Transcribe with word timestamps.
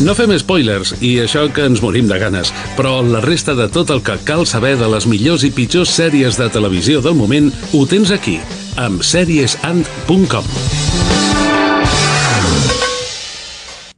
No 0.00 0.14
fem 0.16 0.30
spoilers, 0.40 0.94
i 1.04 1.18
això 1.20 1.42
que 1.52 1.66
ens 1.68 1.82
morim 1.84 2.06
de 2.08 2.16
ganes, 2.16 2.48
però 2.72 3.02
la 3.04 3.20
resta 3.20 3.52
de 3.52 3.66
tot 3.68 3.90
el 3.92 4.00
que 4.00 4.14
cal 4.24 4.46
saber 4.48 4.78
de 4.80 4.88
les 4.88 5.04
millors 5.04 5.44
i 5.44 5.50
pitjors 5.52 5.92
sèries 5.92 6.38
de 6.40 6.46
televisió 6.48 7.02
del 7.04 7.18
moment 7.18 7.50
ho 7.76 7.82
tens 7.84 8.08
aquí, 8.14 8.38
amb 8.80 9.04
seriesand.com. 9.04 10.48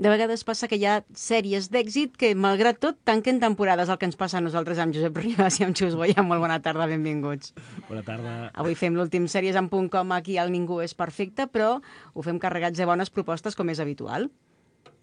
De 0.03 0.11
vegades 0.11 0.43
passa 0.43 0.67
que 0.67 0.75
hi 0.75 0.89
ha 0.91 0.99
sèries 1.15 1.71
d'èxit 1.71 2.19
que, 2.19 2.34
malgrat 2.34 2.82
tot, 2.82 2.98
tanquen 3.07 3.39
temporades. 3.39 3.87
El 3.87 4.03
que 4.03 4.11
ens 4.11 4.19
passa 4.19 4.41
a 4.41 4.43
nosaltres 4.43 4.82
amb 4.82 4.91
Josep 4.96 5.23
Ribas 5.23 5.61
i 5.61 5.69
amb 5.69 5.79
Xus 5.79 5.95
Boia. 5.95 6.27
Molt 6.27 6.43
bona 6.43 6.59
tarda, 6.64 6.91
benvinguts. 6.91 7.55
Bona 7.87 8.03
tarda. 8.03 8.32
Avui 8.59 8.75
fem 8.75 8.98
l'últim 8.98 9.30
sèries 9.30 9.55
en 9.55 9.71
punt 9.71 9.87
com 9.93 10.11
aquí 10.19 10.34
al 10.43 10.50
Ningú 10.50 10.82
és 10.82 10.98
perfecte, 10.98 11.46
però 11.46 11.77
ho 11.79 12.27
fem 12.27 12.43
carregats 12.43 12.82
de 12.82 12.91
bones 12.91 13.14
propostes 13.14 13.55
com 13.55 13.71
és 13.71 13.79
habitual. 13.79 14.32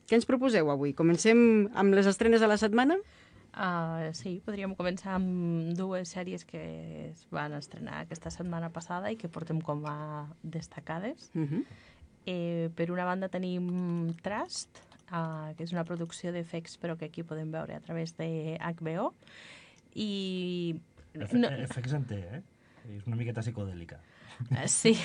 Què 0.10 0.18
ens 0.18 0.26
proposeu 0.26 0.72
avui? 0.74 0.96
Comencem 0.98 1.40
amb 1.78 1.94
les 1.94 2.08
estrenes 2.10 2.42
de 2.42 2.48
la 2.50 2.56
setmana? 2.58 2.96
Uh, 3.50 4.10
sí, 4.18 4.40
podríem 4.42 4.72
començar 4.78 5.14
amb 5.20 5.70
dues 5.78 6.10
sèries 6.16 6.46
que 6.50 6.62
es 7.04 7.28
van 7.34 7.54
estrenar 7.54 8.00
aquesta 8.02 8.32
setmana 8.34 8.72
passada 8.74 9.12
i 9.14 9.20
que 9.22 9.30
portem 9.30 9.60
com 9.62 9.86
a 9.86 10.26
destacades. 10.42 11.30
Uh 11.36 11.46
-huh. 11.46 11.64
eh, 12.26 12.70
per 12.76 12.90
una 12.92 13.06
banda 13.06 13.30
tenim 13.30 14.16
Trust, 14.24 14.82
uh, 15.12 15.54
que 15.56 15.64
és 15.64 15.72
una 15.74 15.86
producció 15.86 16.32
d'efects 16.32 16.80
però 16.82 16.98
que 16.98 17.06
aquí 17.06 17.22
podem 17.22 17.52
veure 17.52 17.76
a 17.76 17.80
través 17.80 18.18
de 18.18 18.58
HBO. 18.60 19.14
I... 19.94 20.76
Efe 21.14 21.38
no... 21.38 21.50
Efectes 21.50 21.94
en 21.94 22.06
té, 22.06 22.20
eh? 22.20 22.42
És 22.98 23.06
una 23.06 23.16
miqueta 23.16 23.42
psicodèlica. 23.42 24.00
Uh, 24.50 24.68
sí. 24.68 24.98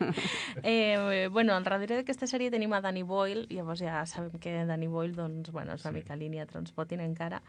eh, 0.62 1.28
bueno, 1.30 1.54
al 1.54 1.64
darrere 1.64 2.00
d'aquesta 2.00 2.28
sèrie 2.30 2.50
tenim 2.52 2.72
a 2.76 2.80
Danny 2.84 3.02
Boyle, 3.02 3.46
llavors 3.50 3.82
ja 3.82 4.04
sabem 4.06 4.38
que 4.40 4.52
Danny 4.68 4.88
Boyle 4.90 5.16
doncs, 5.16 5.50
bueno, 5.50 5.74
és 5.74 5.84
una 5.84 5.94
sí. 5.94 6.00
mica 6.00 6.16
línia 6.16 6.46
Transpotting 6.50 7.00
encara, 7.04 7.40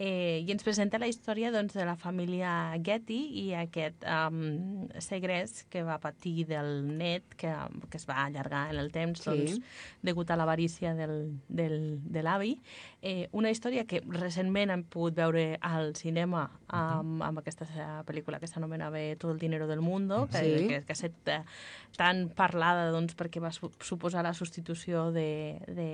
eh, 0.00 0.40
i 0.40 0.52
ens 0.52 0.64
presenta 0.64 0.98
la 0.98 1.08
història 1.10 1.50
doncs, 1.52 1.74
de 1.76 1.84
la 1.84 1.94
família 2.00 2.50
Getty 2.80 3.18
i 3.42 3.46
aquest 3.60 4.06
um, 4.08 4.88
segrest 5.02 5.66
que 5.72 5.84
va 5.84 5.98
patir 6.00 6.46
del 6.48 6.86
net, 6.88 7.36
que, 7.36 7.52
que 7.90 8.00
es 8.00 8.08
va 8.08 8.22
allargar 8.24 8.70
en 8.72 8.80
el 8.80 8.88
temps 8.94 9.20
sí. 9.20 9.28
doncs, 9.28 9.60
degut 10.02 10.32
a 10.32 10.38
l'avarícia 10.40 10.94
del, 10.96 11.34
del, 11.48 12.00
de 12.00 12.24
l'avi. 12.24 12.54
Eh, 13.02 13.28
una 13.36 13.52
història 13.52 13.84
que 13.88 14.00
recentment 14.08 14.72
hem 14.72 14.86
pogut 14.88 15.16
veure 15.16 15.44
al 15.60 15.94
cinema 15.96 16.46
amb, 16.68 17.20
amb 17.24 17.40
aquesta 17.40 17.68
pel·lícula 18.08 18.40
que 18.40 18.48
s'anomenava 18.48 19.00
Tot 19.20 19.30
el 19.32 19.38
dinero 19.40 19.66
del 19.68 19.80
mundo, 19.80 20.26
que, 20.32 20.39
sí. 20.44 20.68
que, 20.68 20.80
que 20.86 20.94
ha 20.94 20.98
estat 20.98 21.32
eh, 21.34 21.42
tan 21.98 22.28
parlada 22.36 22.90
doncs, 22.94 23.16
perquè 23.18 23.42
va 23.42 23.52
suposar 23.52 24.24
la 24.26 24.34
substitució 24.36 25.10
de, 25.14 25.58
de 25.68 25.88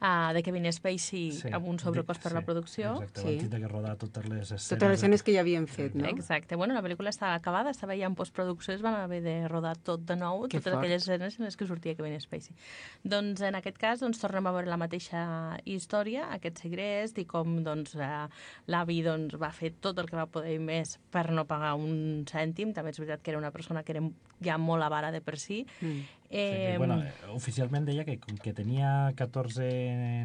uh, 0.00 0.32
de 0.34 0.42
Kevin 0.42 0.66
Spacey 0.72 1.30
sí, 1.36 1.50
amb 1.52 1.68
un 1.70 1.78
sobrecost 1.78 2.22
per 2.22 2.32
sí, 2.32 2.36
la 2.36 2.42
producció. 2.46 2.92
Exacte, 3.04 3.36
sí. 3.40 3.48
de 3.52 3.60
que 3.62 3.68
rodar 3.68 3.96
totes 4.00 4.26
les 4.28 4.46
escenes. 4.48 4.68
Totes 4.72 4.92
les 4.92 4.98
escenes 5.00 5.24
que 5.26 5.34
ja 5.36 5.44
havien 5.44 5.66
fet, 5.70 5.94
no? 5.94 6.08
Exacte. 6.08 6.56
Bueno, 6.56 6.74
la 6.74 6.82
pel·lícula 6.84 7.12
estava 7.12 7.34
acabada, 7.38 7.72
estava 7.74 7.96
ja 7.98 8.08
en 8.08 8.16
postproducció, 8.18 8.74
es 8.74 8.84
van 8.84 8.96
haver 9.00 9.20
de 9.24 9.36
rodar 9.48 9.76
tot 9.76 10.04
de 10.08 10.16
nou, 10.16 10.46
que 10.48 10.58
totes 10.58 10.72
fort. 10.72 10.80
aquelles 10.80 11.04
escenes 11.04 11.38
en 11.38 11.48
les 11.48 11.56
que 11.56 11.68
sortia 11.68 11.96
Kevin 11.98 12.18
Spacey. 12.20 12.56
Doncs 13.04 13.44
en 13.46 13.58
aquest 13.60 13.78
cas 13.80 14.04
doncs, 14.04 14.20
tornem 14.22 14.48
a 14.48 14.54
veure 14.56 14.70
la 14.70 14.80
mateixa 14.80 15.22
història, 15.64 16.30
aquest 16.36 16.64
segrest, 16.64 17.20
i 17.20 17.26
com 17.28 17.60
doncs, 17.66 17.94
eh, 18.00 18.26
l'avi 18.72 19.00
doncs, 19.06 19.36
va 19.40 19.52
fer 19.54 19.74
tot 19.80 19.98
el 20.00 20.08
que 20.10 20.18
va 20.18 20.28
poder 20.30 20.58
més 20.60 20.98
per 21.12 21.28
no 21.30 21.46
pagar 21.48 21.76
un 21.78 22.24
cèntim. 22.28 22.74
També 22.76 22.94
és 22.94 23.00
veritat 23.00 23.22
que 23.22 23.34
era 23.34 23.40
una 23.40 23.52
persona 23.54 23.84
que 23.84 23.96
era 23.96 24.04
ja 24.44 24.56
molt 24.58 24.84
avara 24.86 25.10
de 25.14 25.20
per 25.24 25.38
si. 25.38 25.64
Mm. 25.80 26.00
Eh, 26.30 26.70
sí, 26.72 26.78
bueno, 26.78 27.00
oficialment 27.34 27.88
deia 27.88 28.04
que 28.06 28.20
que 28.20 28.52
tenia 28.54 29.10
14 29.18 29.66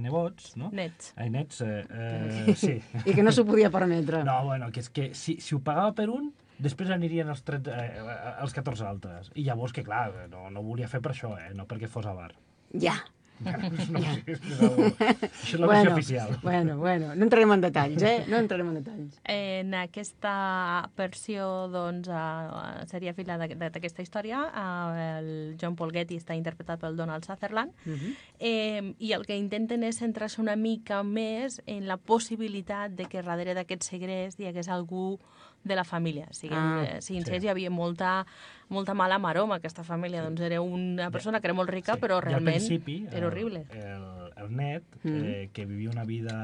nebots, 0.03 0.53
no? 0.61 0.69
Nets. 0.71 1.13
Ai, 1.17 1.31
nets, 1.33 1.61
eh, 1.65 1.81
eh, 1.89 2.55
sí. 2.55 2.75
I 3.05 3.15
que 3.15 3.25
no 3.25 3.33
s'ho 3.33 3.45
podia 3.47 3.71
permetre. 3.73 4.23
No, 4.27 4.43
bueno, 4.45 4.69
que 4.71 4.85
és 4.85 4.89
que 4.93 5.09
si, 5.17 5.39
si 5.41 5.57
ho 5.57 5.61
pagava 5.65 5.95
per 5.97 6.11
un, 6.13 6.29
després 6.61 6.93
anirien 6.93 7.29
els, 7.33 7.41
13, 7.47 7.73
eh, 7.73 8.19
els 8.43 8.53
14 8.53 8.85
altres. 8.85 9.31
I 9.33 9.47
llavors 9.49 9.73
que, 9.73 9.83
clar, 9.83 10.27
no, 10.31 10.47
no 10.53 10.63
volia 10.63 10.89
fer 10.91 11.01
per 11.01 11.15
això, 11.15 11.33
eh, 11.41 11.51
no 11.57 11.65
perquè 11.65 11.89
fos 11.89 12.05
avar. 12.05 12.35
Ja. 12.81 12.99
No, 13.43 13.51
no, 13.51 13.99
ja. 13.99 14.13
Això 14.15 15.55
és 15.55 15.59
la 15.59 15.67
bueno, 15.67 15.93
oficial. 15.93 16.37
Bueno, 16.41 16.77
bueno, 16.77 17.13
no 17.15 17.27
entrarem 17.27 17.51
en 17.55 17.63
detalls, 17.65 18.03
eh? 18.03 18.23
No 18.31 18.39
entrarem 18.39 18.69
en 18.71 18.77
detalls. 18.79 19.19
En 19.27 19.73
aquesta 19.75 20.35
versió, 20.97 21.67
doncs, 21.73 22.07
uh, 22.07 22.85
seria 22.91 23.13
fila 23.17 23.37
d'aquesta 23.37 24.05
història, 24.05 24.45
uh, 24.47 24.95
el 25.19 25.29
John 25.61 25.75
Paul 25.75 25.91
Getty 25.95 26.19
està 26.21 26.37
interpretat 26.37 26.79
pel 26.81 26.95
Donald 26.95 27.27
Sutherland, 27.27 27.75
uh 27.85 27.91
-huh. 27.91 28.15
eh, 28.39 28.93
i 28.99 29.11
el 29.11 29.25
que 29.25 29.35
intenten 29.35 29.83
és 29.83 29.99
centrar-se 29.99 30.41
una 30.41 30.55
mica 30.55 31.03
més 31.03 31.61
en 31.65 31.87
la 31.87 31.97
possibilitat 31.97 32.91
de 32.91 33.05
que 33.05 33.21
darrere 33.21 33.53
d'aquest 33.53 33.83
segrest 33.83 34.39
hi 34.39 34.47
hagués 34.47 34.69
algú 34.69 35.19
de 35.65 35.75
la 35.75 35.83
família. 35.83 36.27
Siguem 36.31 36.57
ah, 36.57 36.83
eh, 36.83 37.01
sincers, 37.01 37.41
sí. 37.41 37.47
hi 37.47 37.49
havia 37.49 37.71
molta, 37.73 38.25
molta 38.69 38.93
mala 38.93 39.19
maroma 39.19 39.59
aquesta 39.59 39.83
família. 39.83 40.21
Sí. 40.21 40.29
Doncs 40.29 40.45
era 40.47 40.61
una 40.61 41.09
persona 41.11 41.41
que 41.41 41.47
era 41.47 41.55
molt 41.57 41.69
rica, 41.69 41.95
sí. 41.95 42.01
però 42.01 42.19
realment 42.23 42.65
era 43.11 43.27
horrible. 43.27 43.65
El, 43.71 44.05
el 44.35 44.51
net, 44.55 44.83
mm. 45.03 45.23
eh, 45.23 45.49
que 45.53 45.65
vivia 45.65 45.89
una 45.89 46.03
vida 46.03 46.35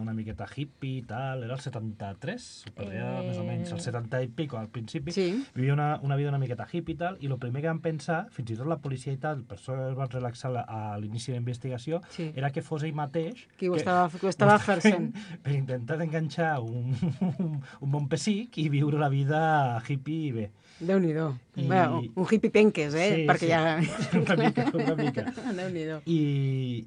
una 0.00 0.12
miqueta 0.14 0.46
hippie 0.48 1.00
i 1.00 1.02
tal, 1.06 1.44
era 1.44 1.54
el 1.54 1.60
73, 1.60 2.48
podria 2.76 3.06
eh... 3.20 3.24
més 3.28 3.40
o 3.40 3.44
menys, 3.46 3.72
el 3.76 3.82
70 3.82 4.22
i 4.24 4.28
pico 4.28 4.58
al 4.58 4.68
principi, 4.72 5.14
sí. 5.14 5.28
vivia 5.54 5.74
una, 5.74 5.88
una 6.02 6.16
vida 6.16 6.32
una 6.32 6.40
miqueta 6.42 6.66
hippie 6.70 6.96
i 6.96 7.00
tal, 7.00 7.18
i 7.20 7.30
el 7.30 7.38
primer 7.42 7.62
que 7.62 7.70
van 7.70 7.82
pensar, 7.84 8.24
fins 8.34 8.52
i 8.52 8.58
tot 8.58 8.70
la 8.70 8.80
policia 8.82 9.14
i 9.14 9.20
tal, 9.22 9.44
per 9.46 9.58
això 9.60 9.76
es 9.90 9.96
van 9.98 10.10
relaxar 10.12 10.52
a 10.66 10.80
l'inici 11.00 11.32
de 11.32 11.38
la 11.38 11.44
investigació, 11.44 12.00
sí. 12.14 12.30
era 12.34 12.50
que 12.54 12.64
fos 12.66 12.86
ell 12.86 12.96
mateix... 12.96 13.46
Qui 13.56 13.70
ho 13.70 13.76
estava, 13.78 14.08
que 14.12 14.26
ho 14.26 14.32
estava 14.32 14.58
fent. 14.66 15.12
Per 15.42 15.54
intentar 15.54 16.00
enganxar 16.02 16.56
un, 16.62 16.94
un, 17.20 17.58
un 17.84 17.92
bon 17.92 18.08
pessic 18.10 18.58
i 18.62 18.68
viure 18.72 19.00
la 19.00 19.10
vida 19.12 19.40
hippie 19.86 20.30
i 20.30 20.32
bé. 20.34 20.48
Déu-n'hi-do. 20.78 21.30
I... 21.56 21.66
Bueno, 21.66 22.02
un 22.14 22.26
hippie 22.30 22.52
penques, 22.52 22.94
eh? 22.94 23.06
Sí, 23.14 23.26
Perquè 23.28 23.46
sí. 23.46 23.52
ja... 23.52 23.76
una 24.20 24.36
mica, 24.36 24.66
una 24.74 24.96
mica. 24.98 25.24
Déu-n'hi-do. 25.60 26.02
I, 26.04 26.18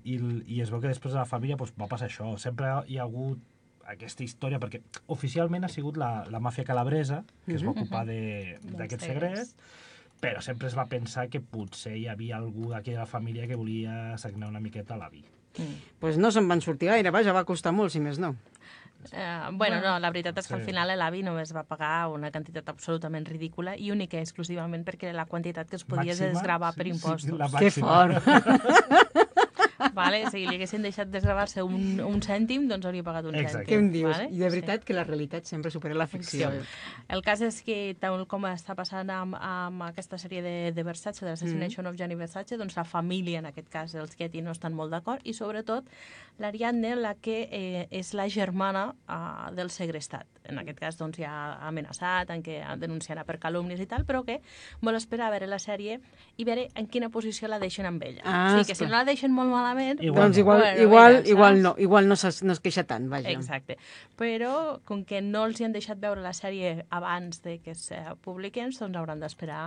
i, 0.04 0.20
I 0.46 0.62
es 0.62 0.70
veu 0.70 0.82
que 0.84 0.92
després 0.92 1.16
de 1.16 1.22
la 1.22 1.30
família 1.30 1.58
doncs, 1.58 1.74
va 1.80 1.90
passar 1.90 2.10
això. 2.10 2.36
Sempre 2.42 2.76
hi 2.88 3.00
ha 3.00 3.08
hagut 3.08 3.42
aquesta 3.90 4.24
història, 4.24 4.62
perquè 4.62 4.84
oficialment 5.10 5.66
ha 5.66 5.72
sigut 5.74 5.98
la, 5.98 6.12
la 6.30 6.42
màfia 6.44 6.68
calabresa, 6.68 7.24
que 7.48 7.56
es 7.58 7.66
va 7.66 7.74
mhm. 7.74 7.80
ocupar 7.80 8.06
d'aquest 8.80 9.08
segrest, 9.08 9.58
però 10.22 10.44
sempre 10.46 10.70
es 10.70 10.78
va 10.78 10.86
pensar 10.92 11.30
que 11.32 11.42
potser 11.42 11.96
hi 11.98 12.08
havia 12.12 12.38
algú 12.38 12.70
d'aquí 12.74 12.94
de 12.94 13.02
la 13.02 13.10
família 13.10 13.48
que 13.50 13.58
volia 13.58 14.18
sagnar 14.22 14.52
una 14.52 14.62
miqueta 14.62 14.96
a 14.96 15.02
l'avi. 15.02 15.26
Mm. 15.58 15.98
pues 16.00 16.18
no 16.22 16.30
se'n 16.32 16.48
van 16.48 16.62
sortir 16.62 16.92
gaire, 16.92 17.10
vaja, 17.12 17.34
va 17.34 17.42
costar 17.44 17.74
molt, 17.74 17.92
si 17.92 18.00
més 18.00 18.20
no. 18.22 18.36
Uh, 19.00 19.56
bueno, 19.56 19.80
no, 19.80 19.94
la 19.98 20.10
veritat 20.12 20.38
és 20.42 20.48
que 20.48 20.54
sí. 20.54 20.60
al 20.60 20.66
final 20.68 20.92
l'avi 21.00 21.24
només 21.24 21.54
va 21.56 21.64
pagar 21.64 22.10
una 22.12 22.34
quantitat 22.36 22.68
absolutament 22.68 23.24
ridícula 23.30 23.78
i 23.80 23.94
única 23.96 24.20
i 24.20 24.26
exclusivament 24.26 24.84
perquè 24.84 25.14
la 25.16 25.26
quantitat 25.26 25.72
que 25.72 25.80
es 25.80 25.88
podia 25.88 26.18
desgravar 26.20 26.74
sí, 26.74 26.82
per 26.82 26.88
impostos. 26.92 27.52
Sí, 27.56 27.58
que 27.64 27.72
fort! 27.80 29.29
vale? 29.94 30.24
Si 30.32 30.44
li 30.46 30.56
haguessin 30.58 30.84
deixat 30.86 31.12
desgravar-se 31.12 31.64
un, 31.66 32.00
un 32.04 32.22
cèntim, 32.24 32.68
doncs 32.70 32.88
hauria 32.90 33.06
pagat 33.06 33.30
un 33.30 33.38
Exacte. 33.40 33.66
cèntim. 33.66 33.72
Què 33.72 33.80
em 33.80 33.92
dius? 33.94 34.12
Vale? 34.16 34.30
I 34.34 34.44
de 34.44 34.52
veritat 34.54 34.84
sí. 34.84 34.90
que 34.90 34.98
la 34.98 35.06
realitat 35.08 35.50
sempre 35.50 35.72
supera 35.74 35.98
la 35.98 36.08
ficció. 36.08 36.52
El 37.10 37.24
cas 37.26 37.44
és 37.46 37.62
que, 37.66 37.80
tal 38.00 38.26
com 38.30 38.48
està 38.50 38.76
passant 38.78 39.10
amb, 39.14 39.38
amb 39.40 39.86
aquesta 39.90 40.20
sèrie 40.22 40.44
de, 40.46 40.56
de 40.76 40.88
Versace, 40.88 41.24
de 41.26 41.32
l'Assassination 41.32 41.86
mm. 41.86 41.92
of 41.92 42.00
Gianni 42.00 42.20
Versace, 42.20 42.58
doncs 42.60 42.78
la 42.78 42.86
família, 42.88 43.44
en 43.44 43.50
aquest 43.50 43.70
cas, 43.72 43.96
els 44.00 44.18
Getty, 44.20 44.44
no 44.46 44.56
estan 44.56 44.76
molt 44.78 44.94
d'acord, 44.94 45.24
i 45.24 45.36
sobretot 45.38 45.88
l'Ariadne, 46.40 46.96
la 46.96 47.16
que 47.20 47.42
eh, 47.52 47.88
és 47.92 48.14
la 48.16 48.30
germana 48.32 48.90
eh, 49.08 49.52
del 49.58 49.72
segrestat. 49.74 50.28
En 50.50 50.58
aquest 50.62 50.80
cas, 50.82 50.98
doncs, 50.98 51.20
ja 51.22 51.32
ha 51.32 51.68
amenaçat, 51.70 52.32
en 52.34 52.44
què 52.46 52.62
denunciarà 52.82 53.26
per 53.28 53.38
calúmnies 53.42 53.82
i 53.84 53.88
tal, 53.90 54.06
però 54.08 54.24
que 54.26 54.40
vol 54.82 54.98
esperar 54.98 55.28
a 55.28 55.34
veure 55.36 55.50
la 55.52 55.60
sèrie 55.62 56.00
i 56.38 56.48
veure 56.48 56.70
en 56.80 56.88
quina 56.90 57.12
posició 57.14 57.50
la 57.52 57.60
deixen 57.62 57.86
amb 57.90 58.04
ella. 58.08 58.24
Ah, 58.24 58.40
o 58.48 58.58
sigui, 58.58 58.72
que 58.72 58.78
si 58.80 58.88
no 58.88 58.96
la 58.96 59.06
deixen 59.08 59.36
molt 59.36 59.52
malament... 59.70 60.04
Igual 60.04 60.24
doncs 60.24 60.38
igual, 60.38 60.60
bueno, 60.60 60.82
igual, 60.82 61.14
mira, 61.18 61.30
igual 61.30 61.62
no, 61.62 61.76
igual 61.78 62.08
no, 62.08 62.16
no 62.16 62.54
es 62.54 62.60
queixa 62.60 62.84
tant, 62.90 63.08
vaja. 63.12 63.32
Exacte. 63.32 63.78
Però, 64.20 64.80
com 64.86 65.04
que 65.08 65.22
no 65.26 65.46
els 65.48 65.60
hi 65.60 65.68
han 65.68 65.76
deixat 65.76 66.00
veure 66.02 66.24
la 66.24 66.34
sèrie 66.36 66.86
abans 66.90 67.42
de 67.46 67.58
que 67.64 67.76
es 67.76 67.86
publiquen, 68.26 68.74
doncs 68.76 69.00
hauran 69.00 69.22
d'esperar... 69.22 69.62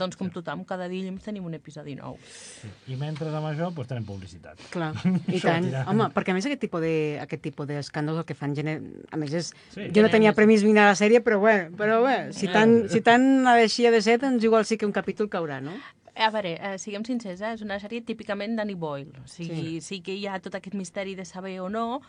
Doncs 0.00 0.18
com 0.20 0.30
tothom, 0.32 0.64
cada 0.68 0.88
dilluns 0.90 1.24
tenim 1.24 1.46
un 1.48 1.56
episodi 1.58 1.96
nou. 1.98 2.18
Sí. 2.22 2.70
I 2.92 2.98
mentre 3.00 3.30
amb 3.32 3.50
això, 3.50 3.70
doncs 3.70 3.90
tenim 3.90 4.06
publicitat. 4.08 4.60
Clar, 4.74 4.92
i 5.36 5.42
tant. 5.42 5.70
Home, 5.90 6.10
perquè 6.14 6.34
a 6.34 6.38
més 6.38 6.48
aquest 6.48 6.62
tipus 6.66 6.84
de, 6.84 6.94
aquest 7.22 7.44
tipus 7.48 7.70
d'escàndols 7.70 8.22
el 8.24 8.28
que 8.28 8.38
fan... 8.38 8.56
Gener... 8.56 8.78
A 9.12 9.18
més, 9.20 9.32
és... 9.32 9.52
Sí. 9.72 9.88
jo 9.94 10.04
no 10.04 10.12
tenia 10.12 10.34
premís 10.36 10.64
mirar 10.66 10.90
la 10.90 10.98
sèrie, 10.98 11.22
però 11.24 11.40
bé, 11.42 11.56
però 11.78 12.02
bé 12.04 12.18
si 12.36 12.50
tant, 12.52 12.82
si 12.92 13.00
tant 13.04 13.24
deixia 13.48 13.90
de 13.94 14.02
ser, 14.04 14.18
doncs 14.22 14.44
igual 14.44 14.66
sí 14.68 14.78
que 14.78 14.88
un 14.88 14.94
capítol 14.94 15.30
caurà, 15.32 15.60
no? 15.64 15.74
A 16.14 16.28
veure, 16.28 16.58
eh, 16.60 16.76
siguem 16.78 17.04
sincers, 17.08 17.40
eh? 17.40 17.54
és 17.56 17.62
una 17.64 17.78
sèrie 17.80 18.04
típicament 18.04 18.58
Danny 18.58 18.74
Boyle. 18.76 19.14
O 19.22 19.28
sigui, 19.30 19.78
sí. 19.80 19.86
sí 19.86 20.00
que 20.04 20.12
hi 20.18 20.26
ha 20.28 20.38
tot 20.44 20.58
aquest 20.58 20.76
misteri 20.76 21.14
de 21.16 21.24
saber 21.24 21.58
o 21.64 21.70
no, 21.72 22.02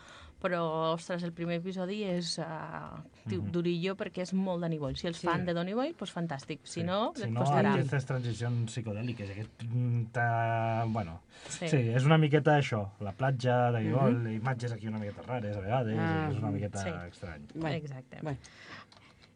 però, 0.44 0.60
ostres, 0.92 1.22
el 1.24 1.32
primer 1.32 1.56
episodi 1.62 2.02
és 2.04 2.34
uh, 2.36 2.44
mm 2.44 3.32
-hmm. 3.32 3.50
durillo 3.50 3.94
perquè 3.96 4.20
és 4.22 4.32
molt 4.34 4.60
Danny 4.60 4.78
Boyle. 4.78 4.96
Si 4.96 5.06
els 5.06 5.16
sí. 5.16 5.26
fan 5.26 5.46
de 5.46 5.54
Danny 5.54 5.72
Boyle, 5.72 5.94
doncs 5.98 6.12
fantàstic. 6.12 6.60
Si 6.64 6.80
sí. 6.80 6.82
no, 6.82 7.12
si 7.16 7.30
no, 7.30 7.40
costarà. 7.40 7.72
aquestes 7.72 8.04
transicions 8.04 8.70
psicodèliques, 8.70 9.30
aquesta 9.30 10.84
bueno, 10.86 11.20
sí. 11.48 11.68
sí, 11.68 11.76
és 11.96 12.04
una 12.04 12.18
miqueta 12.18 12.58
això, 12.58 12.90
la 13.00 13.12
platja, 13.12 13.72
de 13.72 13.80
mm 13.80 13.94
-hmm. 13.94 14.36
imatges 14.36 14.72
aquí 14.72 14.86
una 14.86 14.98
miqueta 14.98 15.22
rares 15.22 15.56
a 15.56 15.60
vegades, 15.60 15.98
ah, 15.98 16.28
és 16.30 16.38
una 16.38 16.50
miqueta 16.50 16.78
sí. 16.82 16.90
estrany. 17.08 17.42
Bueno, 17.54 17.76
Exacte. 17.76 18.18
Bueno. 18.20 18.38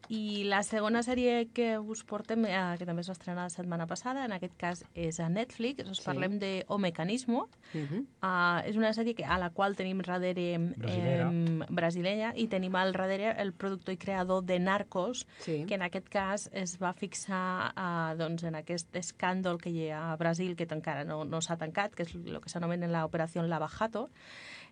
I 0.08 0.44
la 0.48 0.62
segona 0.64 1.02
sèrie 1.04 1.50
que 1.52 1.74
us 1.78 2.00
portem, 2.08 2.46
eh, 2.48 2.76
que 2.80 2.86
també 2.88 3.02
es 3.04 3.10
va 3.10 3.14
estrenar 3.16 3.42
la 3.44 3.52
setmana 3.52 3.86
passada, 3.86 4.24
en 4.24 4.32
aquest 4.32 4.54
cas 4.56 4.80
és 4.94 5.18
a 5.20 5.28
Netflix, 5.28 5.84
us 5.84 6.00
sí. 6.00 6.06
parlem 6.06 6.38
de 6.40 6.64
O 6.68 6.78
Mecanismo. 6.78 7.48
Uh 7.74 7.80
-huh. 7.80 8.00
uh, 8.22 8.68
és 8.68 8.76
una 8.76 8.92
sèrie 8.94 9.14
que, 9.14 9.24
a 9.24 9.38
la 9.38 9.50
qual 9.50 9.76
tenim 9.76 10.00
darrere 10.00 10.54
eh, 10.54 11.26
brasilenya 11.68 12.32
i 12.36 12.46
tenim 12.48 12.74
al 12.74 12.92
darrere 12.92 13.34
el 13.38 13.52
productor 13.52 13.92
i 13.94 13.98
creador 13.98 14.44
de 14.44 14.58
Narcos, 14.58 15.26
sí. 15.40 15.64
que 15.66 15.74
en 15.74 15.82
aquest 15.82 16.08
cas 16.08 16.48
es 16.52 16.78
va 16.80 16.94
fixar 16.94 17.74
uh, 17.76 18.16
doncs, 18.16 18.44
en 18.44 18.54
aquest 18.54 18.96
escàndol 18.96 19.58
que 19.58 19.70
hi 19.70 19.90
ha 19.90 20.12
a 20.12 20.16
Brasil, 20.16 20.56
que 20.56 20.66
encara 20.70 21.04
no, 21.04 21.24
no 21.24 21.40
s'ha 21.40 21.56
tancat, 21.56 21.94
que 21.94 22.04
és 22.04 22.14
el 22.14 22.40
que 22.40 22.48
s'anomena 22.48 22.86
l'operació 22.86 23.42
Lavajato, 23.42 24.08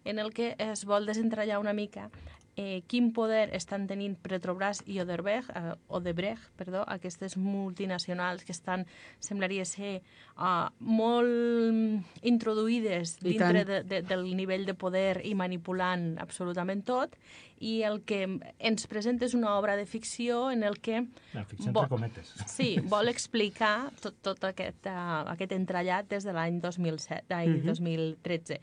en 0.04 0.18
el 0.18 0.32
que 0.32 0.54
es 0.58 0.84
vol 0.84 1.04
desentrallar 1.04 1.58
una 1.58 1.72
mica 1.72 2.10
eh, 2.56 2.82
quin 2.88 3.12
poder 3.12 3.50
estan 3.54 3.84
tenint 3.86 4.16
Petrobras 4.24 4.80
i 4.88 4.98
Odebrecht, 5.00 5.50
eh, 5.54 5.74
Odebrecht 5.92 6.48
perdó, 6.56 6.82
aquestes 6.88 7.36
multinacionals 7.36 8.44
que 8.44 8.52
estan, 8.56 8.86
semblaria 9.20 9.64
ser, 9.68 10.00
uh, 10.40 10.72
molt 10.80 12.24
introduïdes 12.26 13.18
I 13.20 13.28
dintre 13.28 13.64
de, 13.68 13.82
de, 13.84 14.00
del 14.02 14.24
nivell 14.36 14.64
de 14.66 14.74
poder 14.74 15.20
i 15.28 15.34
manipulant 15.36 16.16
absolutament 16.22 16.82
tot, 16.88 17.16
i 17.60 17.82
el 17.88 18.02
que 18.08 18.24
ens 18.58 18.88
presenta 18.88 19.24
és 19.28 19.36
una 19.36 19.54
obra 19.56 19.76
de 19.76 19.86
ficció 19.88 20.50
en 20.52 20.64
el 20.64 20.80
que... 20.80 21.06
La 21.36 21.44
ficció 21.44 21.70
entre 21.70 21.88
cometes. 21.92 22.34
Sí, 22.56 22.76
vol 22.88 23.08
explicar 23.12 23.90
tot, 24.00 24.16
tot 24.24 24.44
aquest, 24.48 24.88
uh, 24.88 25.24
aquest 25.32 25.52
entrellat 25.52 26.08
des 26.08 26.24
de 26.24 26.32
l'any 26.32 26.60
2007, 26.64 27.26
uh 27.28 27.52
-huh. 27.52 27.64
2013 27.64 28.60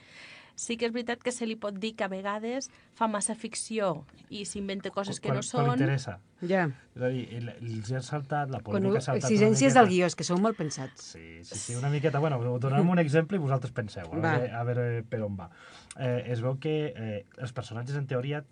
sí 0.55 0.77
que 0.77 0.87
és 0.87 0.93
veritat 0.93 1.21
que 1.23 1.31
se 1.33 1.47
li 1.49 1.55
pot 1.59 1.75
dir 1.79 1.93
que 1.97 2.05
a 2.05 2.09
vegades 2.11 2.69
fa 2.97 3.07
massa 3.11 3.35
ficció 3.35 4.05
i 4.29 4.43
s'inventa 4.49 4.91
coses 4.93 5.19
que 5.19 5.29
quan, 5.29 5.39
no 5.39 5.45
són... 5.45 5.67
Quan 5.67 5.79
interessa. 5.79 6.17
Ja. 6.43 6.65
És 6.95 7.05
a 7.05 7.11
dir, 7.13 7.23
els 7.41 7.91
ha 7.91 8.01
saltat, 8.05 8.51
la 8.53 8.61
polèmica 8.65 9.01
ha 9.01 9.05
saltat 9.07 9.29
Exigències 9.29 9.77
del 9.77 9.89
guió, 9.91 10.09
és 10.09 10.17
que 10.19 10.27
sou 10.27 10.39
mal 10.41 10.57
pensats. 10.57 11.13
Sí, 11.13 11.43
sí, 11.47 11.59
sí, 11.59 11.77
una 11.79 11.91
miqueta... 11.93 12.21
Bueno, 12.23 12.41
donarem 12.59 12.89
un 12.95 13.01
exemple 13.01 13.39
i 13.39 13.43
vosaltres 13.43 13.73
penseu, 13.75 14.09
a 14.11 14.19
veure, 14.19 14.51
a 14.51 14.65
veure 14.67 14.89
per 15.09 15.23
on 15.25 15.39
va. 15.39 15.49
Eh, 15.97 16.33
es 16.33 16.43
veu 16.43 16.59
que 16.61 16.75
eh, 16.91 17.23
els 17.37 17.55
personatges, 17.55 17.97
en 17.99 18.09
teoria, 18.09 18.43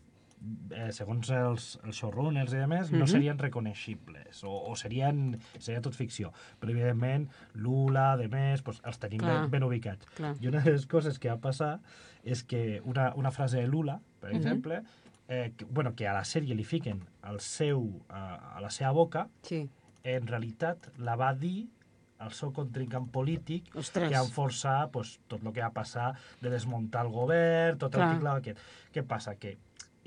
eh, 0.71 0.89
segons 0.95 1.29
els, 1.35 1.67
els 1.85 1.97
showrunners 1.97 2.53
i 2.53 2.61
demés, 2.61 2.89
mm 2.89 2.93
-hmm. 2.93 2.99
no 2.99 3.05
mhm. 3.05 3.11
serien 3.11 3.38
reconeixibles, 3.39 4.43
o, 4.43 4.51
o 4.71 4.75
serien, 4.75 5.39
seria 5.59 5.81
tot 5.81 5.95
ficció. 5.95 6.31
Però, 6.59 6.71
evidentment, 6.71 7.29
Lula, 7.53 8.17
de 8.17 8.27
més, 8.27 8.61
pues, 8.61 8.81
els 8.83 8.99
tenim 8.99 9.21
ben, 9.21 9.49
ben 9.49 9.63
ubicats. 9.63 10.05
Clar. 10.15 10.35
I 10.39 10.47
una 10.47 10.61
de 10.61 10.71
les 10.71 10.85
coses 10.85 11.19
que 11.19 11.29
va 11.29 11.38
passar 11.38 11.79
és 12.23 12.43
que 12.43 12.81
una, 12.83 13.13
una 13.15 13.31
frase 13.31 13.57
de 13.57 13.67
Lula, 13.67 13.99
per 14.19 14.29
mm 14.29 14.33
-hmm. 14.33 14.38
exemple, 14.38 14.83
eh, 15.27 15.53
que, 15.57 15.65
bueno, 15.65 15.95
que 15.95 16.07
a 16.07 16.13
la 16.13 16.23
sèrie 16.23 16.55
li 16.55 16.63
fiquen 16.63 17.03
al 17.21 17.39
seu, 17.39 18.01
a, 18.09 18.57
a 18.57 18.61
la 18.61 18.69
seva 18.69 18.91
boca, 18.91 19.29
sí. 19.41 19.69
en 20.03 20.27
realitat 20.27 20.91
la 20.97 21.15
va 21.15 21.33
dir 21.33 21.69
el 22.21 22.31
seu 22.31 22.51
contrincant 22.53 23.07
polític 23.13 23.75
Ostres. 23.75 24.09
que 24.09 24.17
han 24.17 24.29
forçat 24.29 24.91
pues, 24.91 25.15
tot 25.27 25.43
el 25.43 25.53
que 25.53 25.63
va 25.63 25.71
passar 25.73 26.11
de 26.41 26.49
desmuntar 26.53 27.05
el 27.05 27.11
govern, 27.11 27.79
tot 27.81 27.95
Clar. 27.97 28.11
el 28.19 28.27
aquest. 28.27 28.59
Què 28.93 29.03
passa? 29.07 29.35
Que 29.35 29.57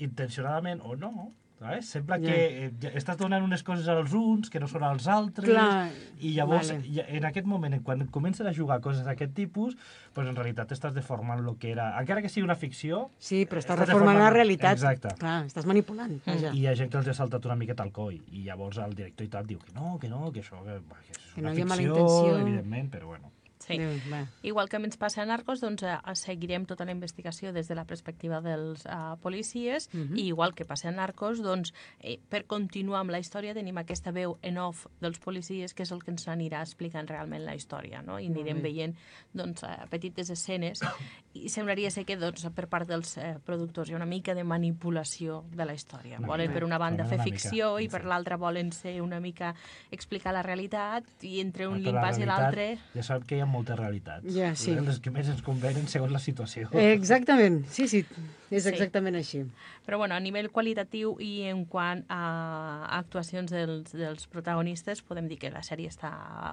intencionadament 0.03 0.81
o 0.83 0.95
no, 0.99 1.31
saps? 1.59 1.89
Sembla 1.95 2.17
yeah. 2.19 2.31
que 2.31 2.87
eh, 2.89 2.93
estàs 2.99 3.17
donant 3.19 3.43
unes 3.43 3.63
coses 3.63 3.87
als 3.91 4.13
uns 4.17 4.51
que 4.51 4.59
no 4.59 4.67
són 4.71 4.83
als 4.87 5.07
altres, 5.11 5.49
Clar. 5.49 5.89
i 6.19 6.33
llavors, 6.35 6.71
vale. 6.73 7.05
en 7.17 7.27
aquest 7.29 7.47
moment, 7.49 7.77
quan 7.85 8.05
comencen 8.13 8.47
a 8.47 8.53
jugar 8.55 8.79
coses 8.83 9.05
d'aquest 9.07 9.35
tipus, 9.37 9.77
pues 10.13 10.27
en 10.27 10.35
realitat 10.35 10.71
estàs 10.75 10.95
deformant 10.95 11.43
el 11.43 11.55
que 11.61 11.71
era... 11.73 11.91
Encara 11.99 12.23
que 12.25 12.31
sigui 12.31 12.45
una 12.47 12.57
ficció... 12.59 13.05
Sí, 13.17 13.45
però 13.49 13.63
estàs, 13.63 13.79
estàs 13.79 13.93
deformant, 13.93 14.15
deformant 14.15 14.23
la 14.23 14.33
realitat. 14.35 14.79
Exacte. 14.79 15.15
Clar, 15.21 15.37
estàs 15.49 15.69
manipulant. 15.69 16.19
Mm. 16.25 16.51
I 16.51 16.65
hi 16.65 16.67
ha 16.69 16.75
gent 16.77 16.91
que 16.91 17.01
els 17.01 17.11
ha 17.11 17.17
saltat 17.17 17.47
una 17.49 17.57
miqueta 17.59 17.85
al 17.85 17.93
coll, 17.95 18.19
i 18.31 18.45
llavors 18.49 18.81
el 18.83 18.97
director 18.97 19.27
i 19.27 19.31
tal 19.31 19.47
diu 19.47 19.61
que 19.63 19.73
no, 19.77 19.95
que 20.01 20.11
no, 20.11 20.27
que 20.35 20.43
això 20.43 20.61
que, 20.65 20.81
que 21.07 21.17
és 21.17 21.41
una 21.41 21.55
que 21.55 21.65
no 21.65 21.79
ficció, 21.79 22.37
evidentment, 22.41 22.91
però 22.93 23.15
bueno. 23.15 23.34
Sí. 23.65 23.77
Déu, 23.81 24.25
Igual 24.45 24.69
que 24.69 24.77
ens 24.77 24.97
passa 25.01 25.23
a 25.23 25.25
Narcos, 25.25 25.61
doncs 25.63 25.83
eh, 25.83 25.95
seguirem 26.13 26.67
tota 26.69 26.85
la 26.85 26.93
investigació 26.93 27.51
des 27.55 27.67
de 27.67 27.75
la 27.77 27.85
perspectiva 27.89 28.41
dels 28.45 28.85
eh, 28.85 29.15
policies 29.21 29.89
uh 29.93 29.97
-huh. 29.97 30.17
i 30.19 30.27
igual 30.27 30.53
que 30.53 30.65
passa 30.65 30.89
a 30.89 30.91
Narcos, 30.91 31.41
doncs 31.41 31.73
eh, 31.99 32.19
per 32.29 32.45
continuar 32.45 32.99
amb 33.01 33.11
la 33.11 33.19
història 33.19 33.53
tenim 33.53 33.77
aquesta 33.77 34.11
veu 34.11 34.37
en 34.41 34.57
off 34.57 34.85
dels 35.01 35.19
policies 35.19 35.73
que 35.73 35.83
és 35.83 35.91
el 35.91 36.03
que 36.03 36.11
ens 36.11 36.27
anirà 36.27 36.61
explicant 36.61 37.07
realment 37.07 37.45
la 37.45 37.55
història, 37.55 38.01
no? 38.01 38.19
I 38.19 38.27
anirem 38.27 38.61
veient 38.61 38.95
doncs, 39.33 39.63
eh, 39.63 39.87
petites 39.89 40.29
escenes 40.29 40.81
i 41.33 41.49
semblaria 41.49 41.89
ser 41.91 42.05
que 42.05 42.15
doncs, 42.17 42.45
per 42.55 42.67
part 42.67 42.87
dels 42.87 43.17
eh, 43.17 43.35
productors 43.43 43.89
hi 43.89 43.93
ha 43.93 43.97
una 43.99 44.05
mica 44.05 44.33
de 44.33 44.43
manipulació 44.43 45.43
de 45.51 45.65
la 45.65 45.73
història. 45.73 46.19
Una 46.19 46.27
volen 46.27 46.53
per 46.53 46.63
una 46.63 46.77
banda 46.77 47.05
fer 47.05 47.19
ficció 47.23 47.75
mica, 47.75 47.83
i 47.83 47.89
per 47.89 48.05
l'altra 48.05 48.37
volen 48.37 48.71
ser 48.71 49.01
una 49.01 49.19
mica 49.19 49.53
explicar 49.91 50.33
la 50.33 50.43
realitat 50.43 51.03
i 51.23 51.39
entre 51.41 51.67
un 51.67 51.81
l'impàs 51.81 52.19
i 52.19 52.25
l'altre... 52.29 52.77
Ja 52.93 53.03
sap 53.03 53.25
que 53.27 53.35
hi 53.37 53.43
ha 53.43 53.49
moltes 53.55 53.79
realitats. 53.79 54.27
Ja, 54.35 54.51
sí. 54.59 54.75
Les 54.75 54.99
que 55.01 55.13
més 55.15 55.29
ens 55.31 55.41
convenen 55.45 55.87
segons 55.91 56.13
la 56.13 56.21
situació. 56.21 56.69
Exactament, 56.81 57.61
sí, 57.71 57.87
sí, 57.91 58.03
és 58.51 58.67
exactament 58.69 59.17
sí. 59.17 59.23
així. 59.23 59.71
Però 59.87 59.99
bueno, 60.01 60.17
a 60.17 60.21
nivell 60.23 60.51
qualitatiu 60.53 61.15
i 61.23 61.47
en 61.49 61.65
quant 61.71 62.03
a 62.11 62.21
actuacions 62.99 63.53
dels, 63.53 63.93
dels 63.95 64.27
protagonistes, 64.31 65.03
podem 65.05 65.29
dir 65.31 65.39
que 65.41 65.53
la 65.53 65.63
sèrie 65.65 65.91
està 65.91 66.11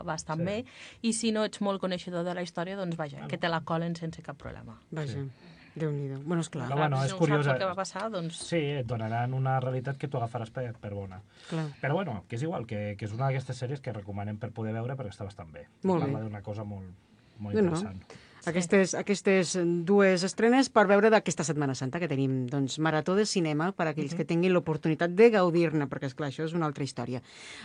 bastant 0.08 0.44
sí. 0.44 0.48
bé, 0.48 0.58
i 1.02 1.14
si 1.16 1.34
no 1.34 1.46
ets 1.48 1.62
molt 1.64 1.82
coneixedor 1.82 2.26
de 2.28 2.36
la 2.38 2.46
història, 2.46 2.78
doncs 2.80 2.98
vaja, 3.00 3.24
ah, 3.24 3.30
que 3.30 3.40
te 3.40 3.50
la 3.52 3.62
colen 3.66 3.98
sense 3.98 4.24
cap 4.24 4.38
problema. 4.40 4.78
Vaja. 4.90 5.18
Sí. 5.18 5.58
Déu-n'hi-do. 5.74 6.18
Bueno, 6.24 6.42
esclar. 6.44 6.66
Però, 6.68 6.80
bueno, 6.82 6.98
és 7.04 7.14
curiós. 7.16 7.46
el 7.46 7.58
que 7.58 7.68
va 7.68 7.76
passar, 7.76 8.08
doncs... 8.12 8.42
Sí, 8.50 8.60
et 8.82 8.88
donaran 8.88 9.32
una 9.34 9.58
realitat 9.60 9.96
que 9.96 10.08
tu 10.08 10.20
agafaràs 10.20 10.52
per, 10.52 10.66
per 10.80 10.92
bona. 10.92 11.22
Clar. 11.48 11.68
Però 11.80 11.96
bueno, 11.96 12.18
que 12.28 12.36
és 12.36 12.44
igual, 12.44 12.66
que, 12.68 12.92
que 12.98 13.08
és 13.08 13.14
una 13.16 13.30
d'aquestes 13.30 13.62
sèries 13.64 13.80
que 13.80 13.94
recomanem 13.96 14.36
per 14.42 14.52
poder 14.52 14.74
veure 14.76 14.98
perquè 14.98 15.14
està 15.14 15.24
bastant 15.24 15.52
bé. 15.52 15.64
Molt 15.88 16.04
Parla 16.04 16.20
d'una 16.26 16.42
cosa 16.44 16.66
molt, 16.68 16.92
molt 17.38 17.56
no, 17.56 17.64
interessant. 17.64 18.04
No. 18.04 18.20
Aquestes, 18.42 18.96
aquestes 18.98 19.52
dues 19.86 20.24
estrenes 20.26 20.66
per 20.74 20.88
veure 20.90 21.12
d'aquesta 21.14 21.44
Setmana 21.46 21.76
Santa 21.78 22.00
que 22.02 22.08
tenim. 22.10 22.48
Doncs 22.50 22.80
marató 22.82 23.14
de 23.14 23.24
cinema 23.24 23.70
per 23.70 23.86
a 23.86 23.90
aquells 23.92 24.12
uh 24.12 24.14
-huh. 24.14 24.18
que 24.18 24.28
tinguin 24.28 24.52
l'oportunitat 24.52 25.14
de 25.14 25.30
gaudir-ne, 25.30 25.86
perquè 25.86 26.06
és 26.06 26.14
clar, 26.14 26.30
això 26.30 26.44
és 26.44 26.52
una 26.52 26.66
altra 26.66 26.82
història. 26.82 27.22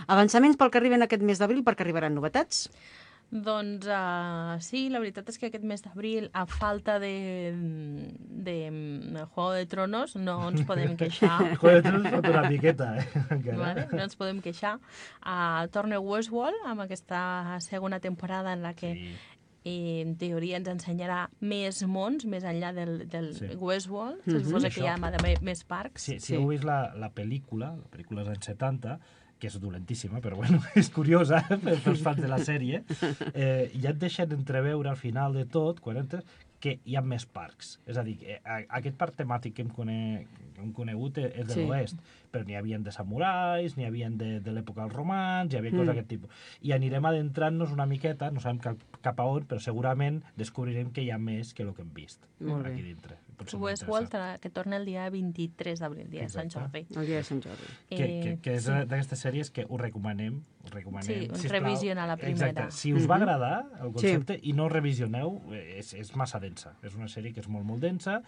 Avançaments 0.07 0.55
pel 0.55 0.69
que 0.69 0.77
arriben 0.77 1.01
aquest 1.01 1.23
mes 1.23 1.39
d'abril, 1.39 1.63
perquè 1.63 1.81
arribaran 1.81 2.13
novetats? 2.13 2.69
Doncs 3.29 3.87
uh, 3.91 4.55
sí, 4.63 4.85
la 4.87 5.01
veritat 5.03 5.27
és 5.27 5.39
que 5.39 5.49
aquest 5.49 5.65
mes 5.67 5.83
d'abril, 5.83 6.29
a 6.31 6.45
falta 6.47 6.95
de, 7.03 7.51
de, 7.51 8.57
de 8.71 9.25
Juego 9.33 9.51
de 9.51 9.65
Tronos, 9.67 10.15
no 10.15 10.37
ens 10.47 10.63
podem 10.67 10.95
queixar. 10.99 11.41
Juego 11.59 11.75
de 11.75 11.81
Tronos 11.89 12.11
fa 12.15 12.21
una 12.31 12.45
miqueta, 12.47 12.91
eh? 13.01 13.07
Vale? 13.63 13.87
No 13.91 14.03
ens 14.05 14.15
podem 14.15 14.39
queixar. 14.43 14.77
Uh, 15.19 15.67
torna 15.75 15.99
Westworld, 15.99 16.63
amb 16.71 16.87
aquesta 16.87 17.57
segona 17.65 17.99
temporada 17.99 18.55
en 18.55 18.63
la 18.63 18.75
que 18.77 18.93
sí 18.95 19.17
i 19.67 20.01
en 20.03 20.15
teoria 20.19 20.59
ens 20.61 20.69
ensenyarà 20.71 21.25
més 21.43 21.81
mons, 21.89 22.25
més 22.29 22.45
enllà 22.47 22.71
del, 22.75 22.93
del 23.11 23.31
sí. 23.35 23.49
Westworld, 23.59 24.21
mm 24.23 24.33
-hmm. 24.33 24.45
suposa 24.45 24.69
que 24.69 24.81
hi 24.83 24.87
ha 24.87 24.97
més 25.41 25.63
parcs. 25.63 26.03
Sí, 26.03 26.19
si 26.19 26.25
sí. 26.27 26.35
heu 26.35 26.47
vist 26.47 26.63
la, 26.63 26.93
la 26.95 27.09
pel·lícula, 27.13 27.75
la 27.75 27.89
pel·lícula 27.91 28.23
dels 28.23 28.35
anys 28.35 28.45
70, 28.45 28.99
que 29.39 29.49
és 29.51 29.59
dolentíssima, 29.61 30.21
però 30.23 30.39
bueno, 30.39 30.61
és 30.79 30.89
curiosa 30.93 31.43
per 31.49 31.77
als 31.77 32.03
fans 32.03 32.21
de 32.23 32.31
la 32.31 32.41
sèrie, 32.43 32.83
eh, 33.33 33.69
ja 33.77 33.93
et 33.93 34.01
deixen 34.01 34.33
entreveure 34.35 34.91
al 34.91 34.99
final 34.99 35.37
de 35.37 35.45
tot, 35.49 35.81
quan 35.83 36.01
entres, 36.01 36.25
que 36.59 36.79
hi 36.89 36.97
ha 36.97 37.03
més 37.05 37.27
parcs. 37.29 37.75
És 37.85 37.99
a 38.01 38.03
dir, 38.05 38.17
eh, 38.25 38.39
aquest 38.79 38.97
parc 38.97 39.17
temàtic 39.19 39.57
que 39.57 39.65
hem, 39.65 39.69
cone 39.73 39.97
que 40.57 40.65
hem 40.65 40.73
conegut 40.73 41.19
és 41.21 41.45
de 41.45 41.53
sí. 41.53 41.65
l'oest, 41.65 42.01
però 42.33 42.45
n'hi 42.47 42.57
havia 42.57 42.79
de 42.83 42.93
samurais, 42.93 43.77
n'hi 43.77 43.85
havia 43.87 44.09
de, 44.09 44.31
de 44.43 44.55
l'època 44.55 44.83
dels 44.83 44.95
romans, 44.97 45.53
hi 45.53 45.59
havia 45.59 45.71
mm. 45.71 45.77
coses 45.77 45.91
d'aquest 45.93 46.09
tipus. 46.15 46.49
I 46.65 46.73
anirem 46.75 47.05
adentrant-nos 47.09 47.73
una 47.75 47.85
miqueta, 47.89 48.31
no 48.33 48.43
sabem 48.43 48.59
cap, 48.63 48.81
cap 49.05 49.21
a 49.21 49.29
on, 49.29 49.45
però 49.49 49.61
segurament 49.63 50.19
descobrirem 50.39 50.91
que 50.93 51.05
hi 51.05 51.13
ha 51.13 51.21
més 51.21 51.53
que 51.53 51.65
el 51.65 51.73
que 51.77 51.85
hem 51.85 51.93
vist 51.93 52.25
Molt 52.41 52.65
aquí 52.65 52.81
bé. 52.81 52.93
dintre. 52.93 53.21
Westworld, 53.53 54.13
que 54.41 54.49
torna 54.49 54.79
el 54.79 54.85
dia 54.89 55.05
23 55.13 55.79
d'abril, 55.83 56.09
dia 56.09 56.25
de 56.25 56.33
Sant 56.33 56.49
Jordi. 56.49 56.87
El 56.89 57.05
dia 57.05 57.21
de 57.21 57.27
Sant 57.27 57.41
Jordi. 57.43 57.69
Que, 57.89 58.07
que, 58.23 58.31
que 58.41 58.55
és 58.57 58.65
sí. 58.65 58.73
d'aquestes 58.89 59.21
sèries 59.27 59.51
que 59.53 59.67
ho 59.69 59.77
recomanem, 59.77 60.39
ho 60.65 60.73
recomanem. 60.73 61.29
Sí, 61.37 61.51
revisionar 61.51 62.07
la 62.09 62.17
primera. 62.17 62.49
Exacte. 62.49 62.73
Si 62.73 62.95
us 62.97 63.05
va 63.09 63.19
agradar 63.21 63.55
el 63.77 63.93
concepte 63.93 64.39
sí. 64.39 64.49
i 64.49 64.57
no 64.57 64.67
revisioneu, 64.73 65.37
és, 65.53 65.93
és 65.93 66.13
massa 66.17 66.41
densa. 66.41 66.73
És 66.81 66.97
una 66.97 67.09
sèrie 67.13 67.35
que 67.35 67.45
és 67.45 67.49
molt, 67.51 67.67
molt 67.69 67.85
densa, 67.85 68.23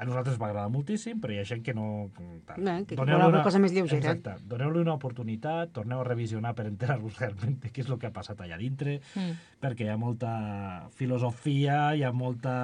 a 0.00 0.06
nosaltres 0.08 0.38
va 0.40 0.48
agradar 0.48 0.70
moltíssim, 0.72 1.18
però 1.20 1.34
hi 1.34 1.42
ha 1.42 1.44
gent 1.44 1.60
que 1.64 1.74
no... 1.76 2.08
Tal. 2.48 2.62
No, 2.64 2.76
que 2.88 2.96
vol 2.96 3.10
una 3.26 3.42
cosa 3.44 3.60
més 3.60 3.74
lleugera. 3.76 4.14
Exacte. 4.14 4.46
Doneu-li 4.48 4.80
una 4.80 4.94
oportunitat, 4.96 5.74
torneu 5.76 6.00
a 6.00 6.06
revisionar 6.08 6.54
per 6.56 6.64
enterar-vos 6.70 7.18
realment 7.20 7.58
de 7.60 7.68
què 7.68 7.84
és 7.84 7.90
el 7.90 7.98
que 8.00 8.08
ha 8.08 8.14
passat 8.14 8.40
allà 8.40 8.56
dintre, 8.56 8.96
mm. 9.12 9.34
perquè 9.60 9.84
hi 9.84 9.92
ha 9.92 9.98
molta 10.00 10.32
filosofia, 10.96 11.80
hi 11.92 12.06
ha 12.08 12.14
molta... 12.16 12.54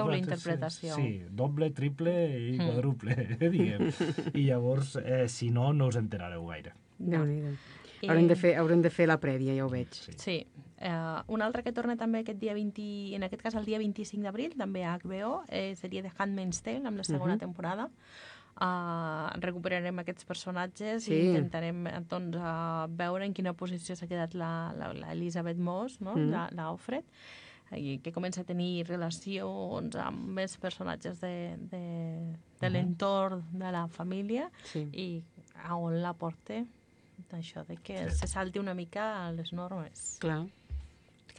Doble 0.00 0.18
interpretació. 0.18 0.98
Sí, 0.98 1.20
doble, 1.30 1.70
triple 1.76 2.16
i 2.26 2.56
mm. 2.56 2.66
quadruple, 2.66 3.14
eh, 3.14 3.50
diguem. 3.54 3.86
I 4.34 4.48
llavors, 4.48 4.96
eh, 5.04 5.28
si 5.30 5.52
no, 5.54 5.70
no 5.70 5.92
us 5.92 6.00
enterareu 6.02 6.50
gaire. 6.50 6.74
déu 6.98 7.22
nhi 7.28 7.54
I... 8.00 8.08
Haurem, 8.08 8.26
de 8.26 8.34
fer, 8.40 8.54
haurem 8.56 8.80
de 8.80 8.90
fer 8.90 9.06
la 9.06 9.20
prèvia, 9.20 9.52
ja 9.54 9.66
ho 9.66 9.70
veig. 9.70 9.92
Sí. 9.92 10.14
sí. 10.18 10.36
Uh, 10.80 11.20
un 11.28 11.42
altre 11.44 11.60
que 11.60 11.74
torna 11.76 11.92
també 12.00 12.22
aquest 12.22 12.38
dia 12.40 12.54
20, 12.56 12.84
en 13.18 13.26
aquest 13.26 13.42
cas 13.44 13.56
el 13.58 13.66
dia 13.68 13.78
25 13.82 14.24
d'abril, 14.24 14.54
també 14.56 14.86
a 14.88 14.94
HBO, 14.96 15.42
eh, 15.52 15.74
seria 15.76 16.00
The 16.06 16.12
Handmaid's 16.16 16.62
Tale, 16.64 16.86
amb 16.88 16.96
la 16.96 17.04
segona 17.04 17.34
uh 17.34 17.36
-huh. 17.36 17.40
temporada. 17.40 17.90
Uh, 18.60 19.30
recuperarem 19.40 19.98
aquests 19.98 20.24
personatges 20.24 21.04
sí. 21.04 21.14
i 21.14 21.28
intentarem 21.28 21.86
doncs, 22.08 22.36
uh, 22.36 22.86
veure 22.88 23.24
en 23.24 23.32
quina 23.32 23.52
posició 23.52 23.94
s'ha 23.96 24.06
quedat 24.06 24.34
l'Elisabeth 24.34 25.56
Moss, 25.56 26.00
no? 26.00 26.14
Mm. 26.16 26.56
l'Alfred, 26.56 27.04
i 27.76 28.00
que 28.02 28.12
comença 28.12 28.40
a 28.40 28.44
tenir 28.44 28.86
relacions 28.88 29.96
amb 29.96 30.28
més 30.36 30.56
personatges 30.56 31.20
de, 31.20 31.56
de, 31.70 32.34
de 32.60 32.70
l'entorn 32.70 33.44
de 33.52 33.70
la 33.70 33.86
família 33.88 34.50
sí. 34.64 34.88
i 34.92 35.22
a 35.64 35.76
on 35.76 36.02
la 36.02 36.12
porta 36.12 36.64
això 37.36 37.64
de 37.64 37.76
que 37.76 38.10
se 38.10 38.26
salti 38.26 38.58
una 38.58 38.74
mica 38.74 39.26
a 39.26 39.32
les 39.32 39.52
normes. 39.52 40.18
Clar. 40.20 40.46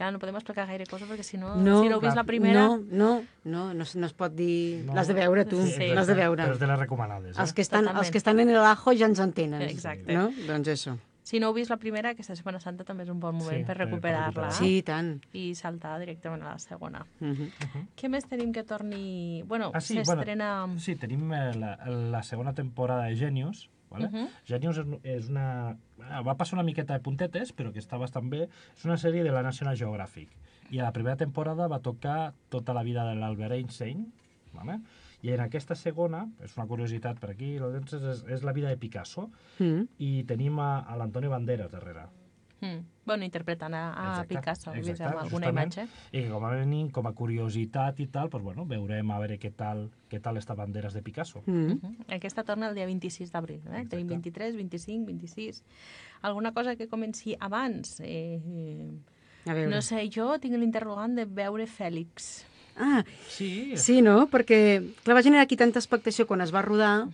Clar, 0.02 0.10
no 0.10 0.18
podem 0.18 0.34
explicar 0.34 0.64
gaire 0.66 0.82
cosa 0.90 1.06
perquè 1.06 1.22
si 1.22 1.38
no, 1.38 1.52
no 1.54 1.76
si 1.78 1.90
no 1.90 2.00
heu 2.00 2.02
vist 2.02 2.18
la 2.18 2.24
primera... 2.26 2.64
No, 2.66 2.78
no, 2.82 3.10
no, 3.44 3.68
no, 3.70 3.84
no 3.86 4.08
es 4.08 4.14
pot 4.18 4.34
dir... 4.34 4.82
No. 4.82 4.96
L'has 4.96 5.06
de 5.06 5.14
veure, 5.14 5.44
tu, 5.46 5.60
sí. 5.62 5.92
l'has 5.94 6.10
de 6.10 6.16
veure. 6.18 6.42
Però 6.42 6.58
de 6.58 6.68
les 6.72 6.80
recomanades, 6.80 7.36
eh? 7.36 7.40
Els 7.44 7.54
que 7.54 7.62
estan, 7.62 7.86
els 7.92 8.10
que 8.10 8.18
estan 8.18 8.42
en 8.42 8.50
el 8.50 8.66
ajo 8.66 8.96
ja 8.98 9.06
ens 9.06 9.22
entenen. 9.22 9.62
Exacte. 9.68 10.10
No? 10.10 10.32
Doncs 10.48 10.72
això. 10.74 10.96
Si 11.22 11.38
no 11.38 11.52
heu 11.52 11.54
vist 11.54 11.70
la 11.70 11.78
primera, 11.78 12.16
aquesta 12.16 12.34
Setmana 12.34 12.58
Santa 12.58 12.82
també 12.82 13.06
és 13.06 13.12
un 13.14 13.20
bon 13.22 13.36
moment 13.38 13.60
sí, 13.60 13.66
per 13.68 13.76
recuperar-la. 13.78 14.48
Sí, 14.56 14.72
tant. 14.82 15.12
I 15.38 15.52
saltar 15.54 15.94
directament 16.02 16.42
a 16.42 16.56
la 16.56 16.58
segona. 16.58 17.04
Uh 17.20 17.28
-huh. 17.28 17.46
Uh 17.46 17.68
-huh. 17.76 17.84
Què 17.94 18.08
més 18.08 18.26
tenim 18.26 18.50
que 18.52 18.64
torni... 18.64 19.44
Bueno, 19.46 19.70
ah, 19.72 19.80
sí, 19.80 19.94
s'estrena... 19.94 20.66
Bueno, 20.66 20.80
sí, 20.80 20.96
tenim 20.96 21.30
la, 21.30 21.78
la 21.86 22.22
segona 22.24 22.54
temporada 22.54 23.04
de 23.04 23.14
Genius, 23.14 23.70
Vale? 23.92 24.06
Uh 24.06 24.12
-huh. 24.12 24.28
Genius 24.48 24.78
és, 24.78 24.86
és 25.02 25.28
una... 25.28 25.76
Va 26.24 26.34
passar 26.34 26.56
una 26.56 26.66
miqueta 26.66 26.94
de 26.94 27.00
puntetes, 27.04 27.54
però 27.54 27.72
que 27.72 27.80
està 27.80 27.98
bastant 27.98 28.30
bé. 28.30 28.48
És 28.76 28.84
una 28.84 28.96
sèrie 28.96 29.22
de 29.22 29.30
la 29.30 29.42
National 29.42 29.76
Geographic. 29.76 30.28
I 30.70 30.80
a 30.80 30.84
la 30.84 30.92
primera 30.92 31.16
temporada 31.16 31.68
va 31.68 31.80
tocar 31.80 32.34
tota 32.48 32.72
la 32.72 32.82
vida 32.82 33.04
de 33.04 33.14
l'Albert 33.14 33.52
Einstein, 33.52 34.12
vale? 34.52 34.80
i 35.22 35.30
en 35.30 35.40
aquesta 35.40 35.74
segona, 35.78 36.24
és 36.42 36.56
una 36.56 36.66
curiositat 36.66 37.20
per 37.20 37.30
aquí, 37.30 37.54
és, 37.54 38.24
és 38.26 38.42
la 38.42 38.52
vida 38.52 38.68
de 38.68 38.76
Picasso, 38.76 39.28
mm. 39.58 39.86
i 39.98 40.24
tenim 40.24 40.58
a, 40.58 40.80
a 40.80 40.96
l'Antonio 40.96 41.30
Banderas 41.30 41.70
darrere. 41.70 42.08
Mm. 42.62 42.84
Bueno, 43.04 43.24
interpretant 43.26 43.74
a, 43.74 43.82
a 43.90 44.02
exacte, 44.12 44.36
Picasso, 44.36 44.72
exacte, 44.78 45.04
amb 45.08 45.18
alguna 45.24 45.48
imatge. 45.50 45.88
I 46.14 46.22
com 46.30 46.44
a, 46.46 46.52
mínim, 46.60 46.92
com 46.94 47.08
a 47.10 47.12
curiositat 47.18 47.98
i 48.00 48.06
tal, 48.06 48.30
pues, 48.30 48.44
bueno, 48.44 48.64
veurem 48.70 49.10
a 49.10 49.18
veure 49.18 49.40
què 49.42 49.50
tal, 49.58 49.88
què 50.08 50.20
tal 50.22 50.38
està 50.38 50.54
banderes 50.54 50.94
de 50.94 51.02
Picasso. 51.02 51.42
Mm. 51.44 51.72
Uh 51.72 51.80
-huh. 51.80 52.14
Aquesta 52.16 52.44
torna 52.44 52.68
el 52.68 52.78
dia 52.78 52.86
26 52.86 53.32
d'abril. 53.32 53.60
Eh? 53.74 53.84
Tenim 53.90 54.06
23, 54.06 54.56
25, 54.56 55.06
26... 55.06 55.64
Alguna 56.22 56.52
cosa 56.52 56.76
que 56.76 56.86
comenci 56.86 57.36
abans? 57.40 57.98
Eh, 57.98 58.38
a 59.44 59.54
veure. 59.54 59.70
No 59.74 59.82
sé, 59.82 60.08
jo 60.08 60.38
tinc 60.38 60.54
l'interrogant 60.54 61.16
de 61.16 61.24
veure 61.24 61.66
Fèlix. 61.66 62.46
Ah, 62.76 63.04
sí. 63.28 63.76
sí, 63.76 64.00
no? 64.02 64.28
Perquè, 64.30 64.80
clar, 65.02 65.16
va 65.16 65.22
generar 65.22 65.42
aquí 65.42 65.56
tanta 65.56 65.80
expectació 65.80 66.26
quan 66.26 66.40
es 66.40 66.54
va 66.54 66.62
rodar 66.62 67.08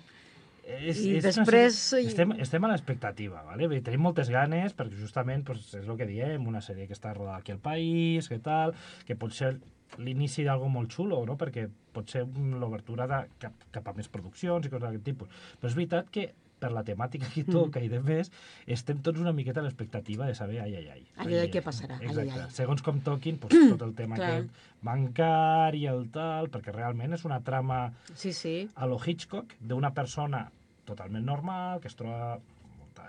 és, 0.69 1.01
I 1.01 1.17
és 1.19 1.25
després... 1.25 1.79
Estem, 1.99 2.35
estem 2.45 2.67
a 2.67 2.71
l'expectativa, 2.73 3.43
¿vale? 3.47 3.69
tenim 3.85 4.05
moltes 4.05 4.31
ganes, 4.33 4.75
perquè 4.77 5.01
justament 5.01 5.45
pues, 5.49 5.67
és 5.79 5.89
el 5.89 5.99
que 5.99 6.09
diem, 6.09 6.47
una 6.51 6.63
sèrie 6.65 6.87
que 6.87 6.97
està 6.97 7.15
rodada 7.17 7.41
aquí 7.41 7.55
al 7.55 7.63
país, 7.63 8.29
que 8.29 8.41
tal, 8.45 8.75
que 9.09 9.17
pot 9.17 9.33
ser 9.35 9.57
l'inici 9.97 10.45
d'algo 10.45 10.69
molt 10.69 10.93
xulo, 10.93 11.23
no? 11.27 11.39
perquè 11.41 11.69
pot 11.95 12.11
ser 12.13 12.27
l'obertura 12.61 13.09
cap, 13.41 13.65
cap 13.73 13.89
a 13.89 13.97
més 13.97 14.13
produccions 14.13 14.67
i 14.67 14.71
coses 14.71 14.85
d'aquest 14.85 15.09
tipus. 15.09 15.41
Però 15.59 15.73
és 15.73 15.79
veritat 15.79 16.13
que 16.13 16.29
per 16.59 16.73
la 16.75 16.83
temàtica 16.83 17.29
que 17.31 17.45
toca 17.47 17.79
mm. 17.79 17.87
i 17.87 17.91
de 17.93 18.01
més, 18.03 18.33
estem 18.67 18.99
tots 19.07 19.23
una 19.23 19.33
miqueta 19.33 19.63
a 19.63 19.65
l'expectativa 19.67 20.27
de 20.27 20.35
saber 20.35 20.59
ai, 20.65 20.75
ai, 20.75 20.89
ai. 20.91 21.05
Ai, 21.17 21.27
ai, 21.29 21.41
ai, 21.45 21.51
què 21.55 21.63
passarà? 21.65 22.01
Exacte. 22.03 22.35
Ai, 22.35 22.45
ai. 22.45 22.55
Segons 22.55 22.83
com 22.85 22.99
toquin, 23.07 23.39
pues, 23.43 23.55
tot 23.55 23.87
el 23.87 23.95
tema 23.99 24.19
aquest 24.19 24.51
bancari, 24.85 25.87
el 25.91 26.09
tal, 26.15 26.51
perquè 26.53 26.75
realment 26.75 27.15
és 27.17 27.25
una 27.27 27.41
trama 27.47 27.85
sí, 28.13 28.35
sí. 28.35 28.57
a 28.75 28.91
lo 28.91 28.99
Hitchcock 28.99 29.55
d'una 29.63 29.95
persona 29.95 30.49
totalment 30.89 31.27
normal, 31.29 31.83
que 31.83 31.91
es 31.93 31.99
troba 31.99 32.39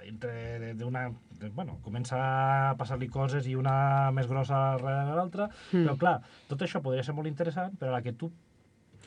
entre 0.05 0.73
d'una... 0.77 1.09
Bueno, 1.55 1.77
comença 1.83 2.19
a 2.19 2.75
passar-li 2.79 3.07
coses 3.11 3.47
i 3.47 3.55
una 3.55 4.11
més 4.15 4.27
grossa 4.27 4.59
darrere 4.75 5.15
l'altra, 5.15 5.47
mm. 5.71 5.85
però 5.85 5.95
clar, 6.01 6.15
tot 6.51 6.65
això 6.65 6.81
podria 6.83 7.05
ser 7.05 7.15
molt 7.15 7.31
interessant, 7.31 7.77
però 7.79 7.93
a 7.93 7.97
la 7.97 8.03
que 8.03 8.13
tu 8.13 8.29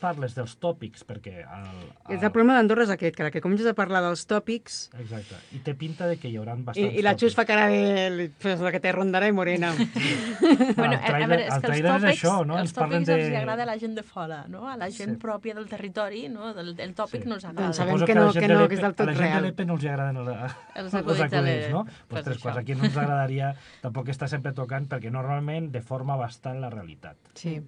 parles 0.02 0.34
dels 0.36 0.56
tòpics, 0.62 1.04
perquè... 1.06 1.44
El, 1.44 1.68
el... 2.08 2.18
el 2.18 2.30
problema 2.34 2.56
d'Andorra 2.58 2.86
és 2.88 2.92
aquest, 2.94 3.14
que 3.16 3.26
la 3.26 3.30
que 3.34 3.42
comences 3.44 3.68
a 3.70 3.74
parlar 3.78 4.02
dels 4.04 4.24
tòpics... 4.28 4.78
Exacte, 4.98 5.38
i 5.54 5.62
té 5.64 5.74
pinta 5.78 6.08
de 6.10 6.18
que 6.20 6.30
hi 6.30 6.36
haurà 6.40 6.56
bastants 6.58 6.82
I, 6.82 6.98
i 6.98 7.04
la 7.06 7.14
Xus 7.18 7.36
fa 7.38 7.46
cara 7.48 7.68
de... 7.70 8.28
Pues 8.42 8.62
la 8.64 8.72
que 8.74 8.80
te 8.82 8.92
rondarà 8.94 9.28
i 9.30 9.36
morena. 9.36 9.72
Sí. 9.78 10.14
bueno, 10.78 10.98
el 10.98 11.04
trailer, 11.06 11.22
a 11.22 11.28
veure, 11.28 11.40
és 11.46 11.58
que 11.62 11.72
els 11.72 11.84
tòpics, 11.86 12.04
és 12.04 12.08
això, 12.10 12.34
no? 12.48 12.58
els 12.60 12.74
tòpics 12.76 13.08
de... 13.08 13.18
els 13.18 13.38
agrada 13.42 13.66
a 13.66 13.70
la 13.70 13.76
gent 13.80 13.96
de 13.98 14.06
fora, 14.06 14.42
no? 14.52 14.64
A 14.70 14.76
la 14.80 14.90
gent 14.90 15.16
sí. 15.16 15.20
pròpia 15.22 15.56
del 15.58 15.68
territori, 15.70 16.24
no? 16.32 16.52
Del, 16.56 16.72
el 16.76 16.96
tòpic 16.98 17.26
sí. 17.26 17.30
no 17.30 17.38
els 17.38 17.46
agrada. 17.48 17.68
Doncs 17.68 17.82
sabem 17.82 18.02
que, 18.02 18.18
no, 18.18 18.28
que, 18.34 18.48
no, 18.50 18.64
que 18.66 18.78
és 18.78 18.84
del 18.84 18.96
tot 18.98 19.12
real. 19.12 19.18
A 19.18 19.22
la 19.22 19.28
gent 19.28 19.38
de 19.38 19.46
l'EPE 19.48 19.68
no 19.68 19.78
els 19.78 19.86
agraden 19.92 20.22
els, 20.22 20.56
els, 20.82 20.96
els 21.02 21.22
acudits, 21.28 21.68
no? 21.74 21.84
Pues, 21.84 22.08
pues 22.16 22.26
tres 22.30 22.42
quarts. 22.42 22.62
Aquí 22.62 22.78
no 22.78 22.88
ens 22.88 22.98
agradaria 22.98 23.52
tampoc 23.84 24.10
estar 24.12 24.30
sempre 24.32 24.54
tocant, 24.56 24.88
perquè 24.90 25.12
normalment 25.14 25.70
deforma 25.74 26.18
bastant 26.20 26.60
la 26.62 26.72
realitat. 26.72 27.32
Sí. 27.38 27.60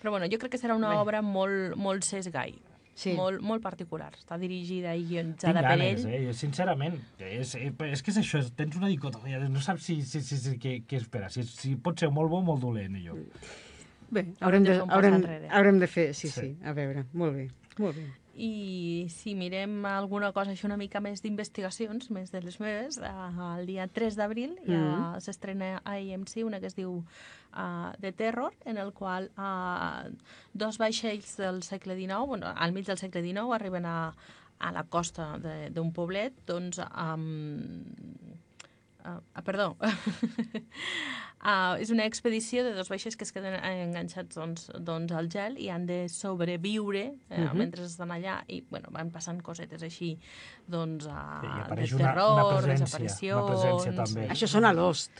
Però 0.00 0.12
bueno, 0.14 0.28
jo 0.30 0.38
crec 0.38 0.56
que 0.56 0.60
serà 0.60 0.76
una 0.76 0.94
Bé. 0.94 1.02
obra 1.02 1.22
molt, 1.22 1.76
molt 1.76 2.04
sesgai. 2.04 2.56
Sí. 2.96 3.12
Molt, 3.12 3.42
molt 3.44 3.60
particular. 3.60 4.08
Està 4.16 4.38
dirigida 4.40 4.94
i 4.96 5.04
guionitzada 5.04 5.60
per 5.60 5.76
ell. 5.84 6.06
Eh? 6.08 6.32
Sincerament, 6.32 6.96
és, 7.20 7.52
és 7.60 8.02
que 8.02 8.12
és 8.14 8.20
això, 8.22 8.40
tens 8.56 8.78
una 8.80 8.88
dicotomia, 8.88 9.42
no 9.52 9.60
saps 9.60 9.84
si, 9.90 10.00
si, 10.00 10.22
si, 10.24 10.40
si 10.40 10.56
què, 10.62 10.78
què 10.88 11.02
espera, 11.02 11.28
si, 11.32 11.44
si 11.44 11.74
pot 11.76 12.00
ser 12.00 12.08
molt 12.08 12.32
bo 12.32 12.40
o 12.40 12.46
molt 12.46 12.64
dolent, 12.64 12.96
allò. 12.96 13.18
Bé, 14.08 14.22
haurem 14.40 14.64
de, 14.64 14.78
haurem, 14.86 15.18
haurem 15.50 15.80
de 15.82 15.88
fer, 15.90 16.12
sí, 16.14 16.30
sí, 16.30 16.40
sí, 16.40 16.52
a 16.64 16.72
veure, 16.76 17.04
molt 17.12 17.36
bé, 17.36 17.48
molt 17.82 17.98
bé. 17.98 18.06
I 18.36 19.06
si 19.08 19.32
mirem 19.34 19.78
alguna 19.88 20.28
cosa 20.36 20.52
així 20.52 20.66
una 20.68 20.76
mica 20.76 21.00
més 21.00 21.22
d'investigacions, 21.24 22.10
més 22.12 22.32
de 22.32 22.42
les 22.44 22.58
meves, 22.60 22.98
el 23.00 23.64
dia 23.68 23.86
3 23.88 24.16
d'abril 24.16 24.58
mm 24.60 24.72
-hmm. 24.72 25.14
ja 25.14 25.20
s'estrena 25.20 25.80
a 25.84 25.96
AMC 25.96 26.44
una 26.44 26.60
que 26.60 26.66
es 26.66 26.76
diu 26.76 27.02
uh, 27.56 27.92
de 27.98 28.12
terror, 28.12 28.54
en 28.64 28.78
el 28.78 28.92
qual 28.92 29.30
uh, 29.36 30.06
dos 30.52 30.78
vaixells 30.78 31.36
del 31.40 31.62
segle 31.62 31.96
XIX, 31.96 32.26
bueno, 32.26 32.52
al 32.54 32.72
mig 32.72 32.86
del 32.86 32.98
segle 33.00 33.22
XIX, 33.24 33.52
arriben 33.56 33.86
a, 33.88 34.12
a 34.58 34.72
la 34.72 34.84
costa 34.84 35.36
d'un 35.40 35.92
poblet, 35.92 36.36
doncs, 36.46 36.80
amb... 36.86 38.24
Uh, 39.06 39.20
uh, 39.20 39.42
perdó, 39.46 39.76
Uh, 41.46 41.76
és 41.82 41.92
una 41.94 42.06
expedició 42.08 42.64
de 42.66 42.72
dos 42.74 42.88
vaixells 42.90 43.14
que 43.14 43.22
es 43.22 43.30
queden 43.30 43.54
enganxats 43.54 44.34
doncs, 44.34 44.64
doncs, 44.82 45.12
al 45.14 45.28
gel 45.30 45.60
i 45.62 45.68
han 45.70 45.84
de 45.86 46.08
sobreviure 46.10 47.04
eh, 47.04 47.12
uh 47.12 47.36
mhm. 47.36 47.46
-huh. 47.46 47.54
mentre 47.54 47.84
estan 47.84 48.10
allà 48.10 48.40
i 48.48 48.64
bueno, 48.70 48.88
van 48.90 49.12
passant 49.12 49.42
cosetes 49.42 49.82
així 49.82 50.18
doncs, 50.66 51.06
uh, 51.06 51.14
de 51.76 51.86
terror, 51.86 52.32
una, 52.34 52.46
una 52.46 52.58
presència, 52.58 52.80
desaparicions... 52.80 53.44
Una 53.44 53.50
presència, 53.52 53.92
també. 54.04 54.28
Això 54.28 54.48
sona 54.48 54.70
a 54.70 54.72
Lost. 54.72 55.12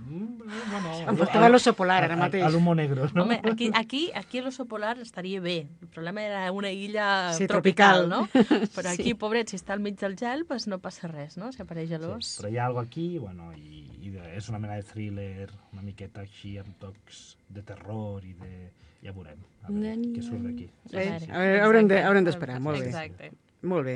Mm, 0.00 0.38
bueno, 0.70 0.92
em 1.12 1.18
faltava 1.20 1.48
l'oso 1.50 1.72
polar 1.76 2.00
ara 2.06 2.16
mateix. 2.18 2.42
A 2.46 2.50
l'humo 2.50 2.74
negro, 2.74 3.06
no? 3.14 3.24
Home, 3.24 3.40
aquí, 3.44 3.70
aquí, 3.74 4.00
aquí 4.16 4.40
l'oso 4.40 4.66
polar 4.66 4.96
estaria 5.02 5.40
bé. 5.40 5.68
El 5.82 5.88
problema 5.88 6.24
era 6.24 6.42
una 6.52 6.72
illa 6.72 7.32
sí, 7.36 7.46
tropical, 7.46 8.08
tropical, 8.08 8.08
no? 8.08 8.70
Però 8.76 8.90
aquí, 8.90 9.12
sí. 9.12 9.14
pobret, 9.14 9.52
si 9.52 9.60
està 9.60 9.76
al 9.76 9.84
mig 9.84 9.98
del 10.00 10.16
gel, 10.18 10.46
pues 10.48 10.66
no 10.70 10.80
passa 10.82 11.10
res, 11.10 11.36
no? 11.40 11.52
Si 11.52 11.62
apareix 11.62 11.92
l'os... 12.00 12.26
Sí, 12.26 12.40
però 12.40 12.50
hi 12.52 12.58
ha 12.58 12.66
alguna 12.66 12.86
aquí, 12.88 13.06
bueno, 13.18 13.52
i, 13.54 13.84
i 14.00 14.14
és 14.34 14.48
una 14.50 14.58
mena 14.62 14.78
de 14.80 14.86
thriller, 14.88 15.50
una 15.74 15.84
miqueta 15.86 16.24
així, 16.24 16.56
amb 16.58 16.74
tocs 16.82 17.36
de 17.48 17.66
terror 17.66 18.24
i 18.24 18.34
de... 18.40 18.70
Ja 19.00 19.14
veurem, 19.16 19.38
a 19.64 19.70
veure 19.72 19.94
què 20.12 20.22
surt 20.24 20.42
d'aquí. 20.44 20.66
Sí, 20.90 20.98
eh, 21.00 21.20
sí. 21.22 21.30
Haurem 21.32 22.26
d'esperar, 22.26 22.58
de, 22.58 22.64
molt 22.66 22.82
bé. 22.82 22.90
Exacte. 22.90 23.30
Molt 23.64 23.86
bé. 23.86 23.94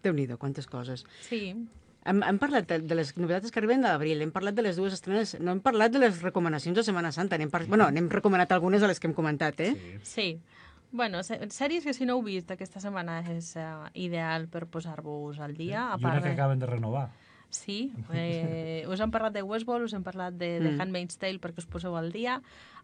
Déu-n'hi-do, 0.00 0.38
quantes 0.40 0.64
coses. 0.70 1.04
Sí. 1.26 1.52
Hem, 2.08 2.22
hem 2.24 2.38
parlat 2.40 2.68
de, 2.68 2.78
de 2.80 2.96
les 2.96 3.10
novetats 3.18 3.52
que 3.52 3.60
arriben 3.60 3.82
de 3.84 3.90
l'abril, 3.90 4.22
hem 4.24 4.30
parlat 4.32 4.56
de 4.56 4.64
les 4.64 4.78
dues 4.80 4.94
estrenes, 4.96 5.34
no 5.40 5.52
hem 5.52 5.60
parlat 5.60 5.92
de 5.92 6.00
les 6.00 6.22
recomanacions 6.24 6.78
de 6.78 6.84
Setmana 6.86 7.12
Santa, 7.12 7.36
n'hem 7.36 7.50
par... 7.52 7.66
bueno, 7.68 7.90
n'hem 7.92 8.08
recomanat 8.08 8.52
algunes 8.56 8.80
de 8.80 8.88
les 8.88 9.00
que 9.00 9.10
hem 9.10 9.16
comentat, 9.16 9.60
eh? 9.60 9.74
Sí. 9.76 10.00
sí. 10.14 10.28
Bueno, 10.92 11.20
sèries 11.22 11.84
que 11.86 11.92
si 11.94 12.06
no 12.06 12.16
heu 12.18 12.22
vist 12.26 12.50
aquesta 12.50 12.80
setmana 12.82 13.20
és 13.30 13.52
uh, 13.60 13.86
ideal 13.94 14.48
per 14.50 14.64
posar-vos 14.66 15.38
al 15.38 15.54
dia. 15.54 15.84
Sí. 15.84 15.92
A 15.94 15.98
part 16.02 16.16
I 16.16 16.18
una 16.18 16.24
que 16.24 16.32
acaben 16.34 16.58
de 16.58 16.66
renovar. 16.66 17.10
Sí, 17.50 17.92
eh, 18.14 18.86
us 18.88 19.00
hem 19.02 19.10
parlat 19.10 19.34
de 19.34 19.42
Westworld, 19.42 19.88
us 19.90 19.94
hem 19.96 20.04
parlat 20.06 20.36
de 20.38 20.54
mm. 20.60 20.80
Handmaid's 20.80 21.18
Tale 21.18 21.42
perquè 21.42 21.64
us 21.64 21.70
poseu 21.70 21.96
al 21.98 22.12
dia. 22.14 22.38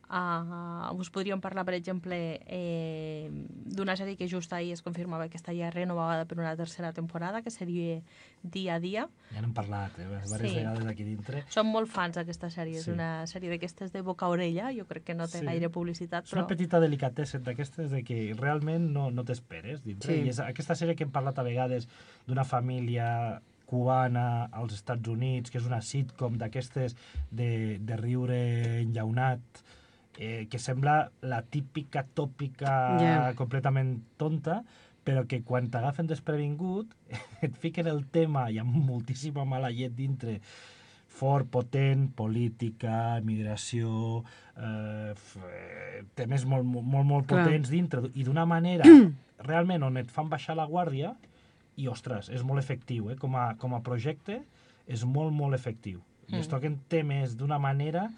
Uh, 0.06 0.94
us 1.00 1.10
podríem 1.10 1.40
parlar, 1.42 1.64
per 1.66 1.74
exemple, 1.74 2.38
eh, 2.46 3.26
d'una 3.74 3.96
sèrie 3.98 4.14
que 4.14 4.28
just 4.30 4.52
ahir 4.54 4.70
es 4.76 4.82
confirmava 4.82 5.26
que 5.28 5.34
estaria 5.36 5.70
renovada 5.74 6.28
per 6.30 6.38
una 6.38 6.54
tercera 6.54 6.92
temporada, 6.92 7.42
que 7.42 7.50
seria 7.50 8.02
Dia 8.42 8.76
a 8.76 8.80
Dia. 8.80 9.08
Ja 9.34 9.42
n'hem 9.42 9.54
parlat, 9.54 9.98
eh, 9.98 10.04
diverses 10.04 10.38
sí. 10.38 10.52
vegades 10.60 10.86
aquí 10.86 11.02
dintre. 11.02 11.42
Som 11.50 11.72
molt 11.74 11.90
fans 11.90 12.14
d'aquesta 12.14 12.52
sèrie, 12.54 12.78
sí. 12.78 12.86
és 12.86 12.94
una 12.94 13.26
sèrie 13.26 13.50
d'aquestes 13.50 13.90
de 13.90 14.04
boca 14.06 14.26
a 14.26 14.30
orella, 14.30 14.70
jo 14.70 14.86
crec 14.86 15.08
que 15.10 15.18
no 15.18 15.26
té 15.26 15.40
sí. 15.40 15.48
gaire 15.48 15.72
publicitat. 15.74 16.30
És 16.30 16.38
una 16.38 16.46
petita 16.46 16.78
delicatessa 16.78 17.42
d'aquestes 17.42 17.90
de 17.90 18.04
que 18.06 18.20
realment 18.38 18.86
no, 18.94 19.10
no 19.10 19.26
t'esperes 19.26 19.82
dintre. 19.82 20.14
Sí. 20.14 20.22
I 20.22 20.30
és 20.30 20.38
aquesta 20.38 20.78
sèrie 20.78 20.94
que 20.94 21.02
hem 21.02 21.10
parlat 21.10 21.42
a 21.42 21.46
vegades 21.46 21.90
d'una 22.30 22.46
família 22.46 23.42
cubana 23.66 24.46
als 24.52 24.76
Estats 24.78 25.08
Units, 25.10 25.50
que 25.50 25.60
és 25.60 25.66
una 25.68 25.82
sitcom 25.82 26.38
d'aquestes 26.40 26.96
de, 27.30 27.50
de 27.82 27.98
riure 28.00 28.38
enllaunat, 28.80 29.62
eh, 30.18 30.46
que 30.50 30.58
sembla 30.62 31.10
la 31.20 31.42
típica 31.42 32.06
tòpica 32.16 32.72
yeah. 33.00 33.34
completament 33.38 33.98
tonta, 34.16 34.62
però 35.06 35.26
que 35.30 35.42
quan 35.46 35.68
t'agafen 35.70 36.08
desprevingut 36.10 36.90
et 37.46 37.58
fiquen 37.60 37.90
el 37.90 38.06
tema, 38.12 38.48
hi 38.50 38.58
ha 38.58 38.66
moltíssima 38.66 39.46
mala 39.46 39.70
llet 39.74 39.94
dintre, 39.96 40.40
fort, 41.16 41.48
potent, 41.48 42.10
política, 42.16 43.20
migració, 43.24 44.24
eh, 44.56 45.14
eh 45.14 46.02
temes 46.18 46.44
molt, 46.44 46.66
molt, 46.66 47.06
molt 47.08 47.28
potents 47.30 47.70
Clar. 47.70 47.76
dintre, 47.76 48.02
i 48.14 48.26
d'una 48.26 48.44
manera 48.48 48.84
realment 49.48 49.86
on 49.86 49.96
et 49.96 50.10
fan 50.12 50.28
baixar 50.32 50.58
la 50.58 50.68
guàrdia, 50.68 51.14
i, 51.76 51.88
ostres, 51.92 52.30
és 52.32 52.44
molt 52.46 52.62
efectiu, 52.62 53.10
eh? 53.12 53.18
com, 53.20 53.36
a, 53.36 53.50
com 53.60 53.76
a 53.76 53.82
projecte 53.84 54.40
és 54.86 55.04
molt, 55.04 55.34
molt 55.34 55.56
efectiu. 55.56 56.00
Mm. 56.26 56.34
I 56.34 56.42
es 56.42 56.50
toquen 56.50 56.80
temes 56.92 57.36
d'una 57.38 57.58
manera 57.62 58.08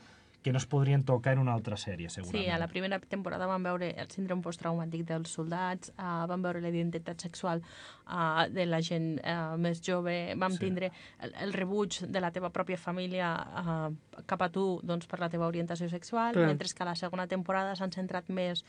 que 0.42 0.52
no 0.52 0.58
es 0.58 0.66
podrien 0.66 1.02
tocar 1.04 1.32
en 1.34 1.40
una 1.42 1.52
altra 1.52 1.76
sèrie, 1.76 2.08
segurament. 2.08 2.44
Sí, 2.44 2.50
a 2.50 2.58
la 2.58 2.68
primera 2.70 2.98
temporada 3.00 3.46
vam 3.50 3.64
veure 3.66 3.90
el 3.98 4.10
síndrome 4.12 4.44
posttraumàtic 4.44 5.02
dels 5.08 5.32
soldats, 5.34 5.90
uh, 5.96 6.26
vam 6.30 6.44
veure 6.46 6.62
la 6.62 6.70
identitat 6.70 7.20
sexual 7.20 7.62
uh, 7.62 8.46
de 8.52 8.66
la 8.66 8.80
gent 8.84 9.16
uh, 9.18 9.56
més 9.58 9.82
jove, 9.84 10.14
vam 10.38 10.54
sí. 10.54 10.62
tindre 10.62 10.92
el, 11.18 11.34
el 11.42 11.54
rebuig 11.56 12.00
de 12.06 12.22
la 12.22 12.30
teva 12.34 12.52
pròpia 12.54 12.78
família 12.78 13.32
uh, 13.34 13.88
cap 14.30 14.44
a 14.46 14.50
tu 14.54 14.66
doncs, 14.86 15.08
per 15.10 15.18
la 15.20 15.30
teva 15.32 15.48
orientació 15.50 15.90
sexual, 15.90 16.36
Clar. 16.36 16.46
mentre 16.52 16.70
que 16.70 16.84
a 16.84 16.90
la 16.90 16.94
segona 16.98 17.26
temporada 17.26 17.74
s'han 17.78 17.94
centrat 17.94 18.30
més 18.30 18.62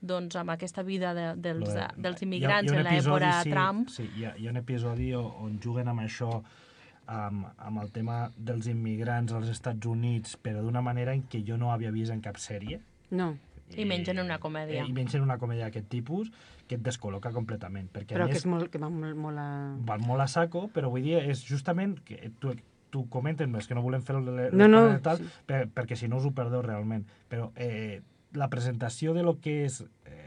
doncs, 0.00 0.36
amb 0.38 0.54
aquesta 0.54 0.84
vida 0.86 1.14
de, 1.16 1.32
dels, 1.42 1.72
de, 1.74 1.88
dels 2.06 2.22
immigrants 2.22 2.70
hi 2.70 2.76
ha, 2.76 2.78
hi 2.78 2.84
ha 2.84 2.86
en 2.86 2.92
l'època 2.92 3.32
sí, 3.42 3.50
Trump. 3.50 3.90
Sí, 3.90 4.08
hi 4.14 4.28
ha, 4.28 4.36
hi 4.36 4.46
ha 4.46 4.54
un 4.54 4.62
episodi 4.62 5.10
on 5.16 5.58
juguen 5.62 5.90
amb 5.90 6.06
això 6.06 6.30
amb, 7.06 7.46
amb 7.56 7.82
el 7.82 7.90
tema 7.94 8.26
dels 8.36 8.68
immigrants 8.70 9.34
als 9.36 9.50
Estats 9.52 9.86
Units, 9.86 10.36
però 10.42 10.62
d'una 10.64 10.82
manera 10.84 11.14
en 11.14 11.24
què 11.30 11.42
jo 11.46 11.58
no 11.60 11.72
havia 11.72 11.92
vist 11.94 12.14
en 12.14 12.22
cap 12.24 12.38
sèrie. 12.42 12.80
No. 13.10 13.34
I, 13.72 13.82
I 13.82 13.86
menys 13.88 14.12
en 14.12 14.20
una 14.22 14.38
comèdia. 14.42 14.84
I 14.86 14.94
menys 14.94 15.16
en 15.18 15.24
una 15.24 15.38
comèdia 15.42 15.66
d'aquest 15.66 15.88
tipus, 15.90 16.30
que 16.66 16.78
et 16.78 16.82
descol·loca 16.86 17.32
completament. 17.34 17.88
Perquè, 17.94 18.14
però 18.14 18.28
més, 18.28 18.36
que, 18.36 18.42
és 18.42 18.50
molt, 18.50 18.70
que 18.70 18.80
va 18.82 18.90
molt, 18.92 19.18
molt 19.18 19.42
a... 19.42 19.48
Va 19.88 19.98
molt 20.02 20.22
a 20.22 20.28
saco, 20.30 20.66
però 20.74 20.90
vull 20.92 21.06
dir, 21.06 21.18
és 21.22 21.42
justament 21.46 21.96
que 22.06 22.30
tu, 22.42 22.54
tu 22.94 23.06
comenten, 23.12 23.54
és 23.58 23.66
que 23.66 23.78
no 23.78 23.84
volem 23.86 24.04
fer 24.06 24.18
el, 24.18 24.30
no, 24.54 24.68
no, 24.70 24.84
tal, 25.04 25.22
sí. 25.22 25.30
per, 25.48 25.64
perquè 25.74 25.98
si 25.98 26.10
no 26.10 26.20
us 26.20 26.28
ho 26.28 26.34
perdeu 26.36 26.62
realment. 26.66 27.06
Però 27.30 27.50
eh, 27.54 28.02
la 28.38 28.50
presentació 28.52 29.14
de 29.16 29.26
lo 29.26 29.38
que 29.42 29.64
és 29.66 29.80
eh, 30.06 30.26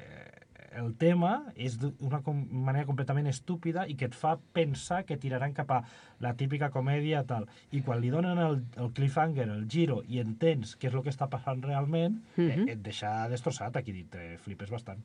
el 0.80 0.94
tema 1.00 1.34
és 1.56 1.78
d'una 1.82 2.22
com 2.26 2.40
manera 2.68 2.88
completament 2.88 3.28
estúpida 3.32 3.86
i 3.88 3.96
que 4.00 4.10
et 4.10 4.18
fa 4.18 4.38
pensar 4.56 5.04
que 5.08 5.20
tiraran 5.20 5.56
cap 5.58 5.72
a 5.76 5.84
la 6.20 6.34
típica 6.40 6.70
comèdia 6.74 7.24
tal. 7.28 7.48
I 7.72 7.82
quan 7.86 8.02
li 8.02 8.12
donen 8.14 8.38
el, 8.38 8.62
el 8.78 8.92
cliffhanger, 8.96 9.48
el 9.50 9.68
giro, 9.72 10.02
i 10.08 10.20
entens 10.24 10.76
què 10.80 10.90
és 10.90 10.98
el 10.98 11.06
que 11.06 11.14
està 11.14 11.30
passant 11.30 11.64
realment, 11.64 12.20
mm 12.36 12.44
-hmm. 12.44 12.68
et, 12.68 12.76
et 12.76 12.84
deixa 12.84 13.28
destrossat 13.30 13.76
aquí 13.76 13.92
dintre, 13.92 14.38
flipes 14.38 14.70
bastant. 14.70 15.02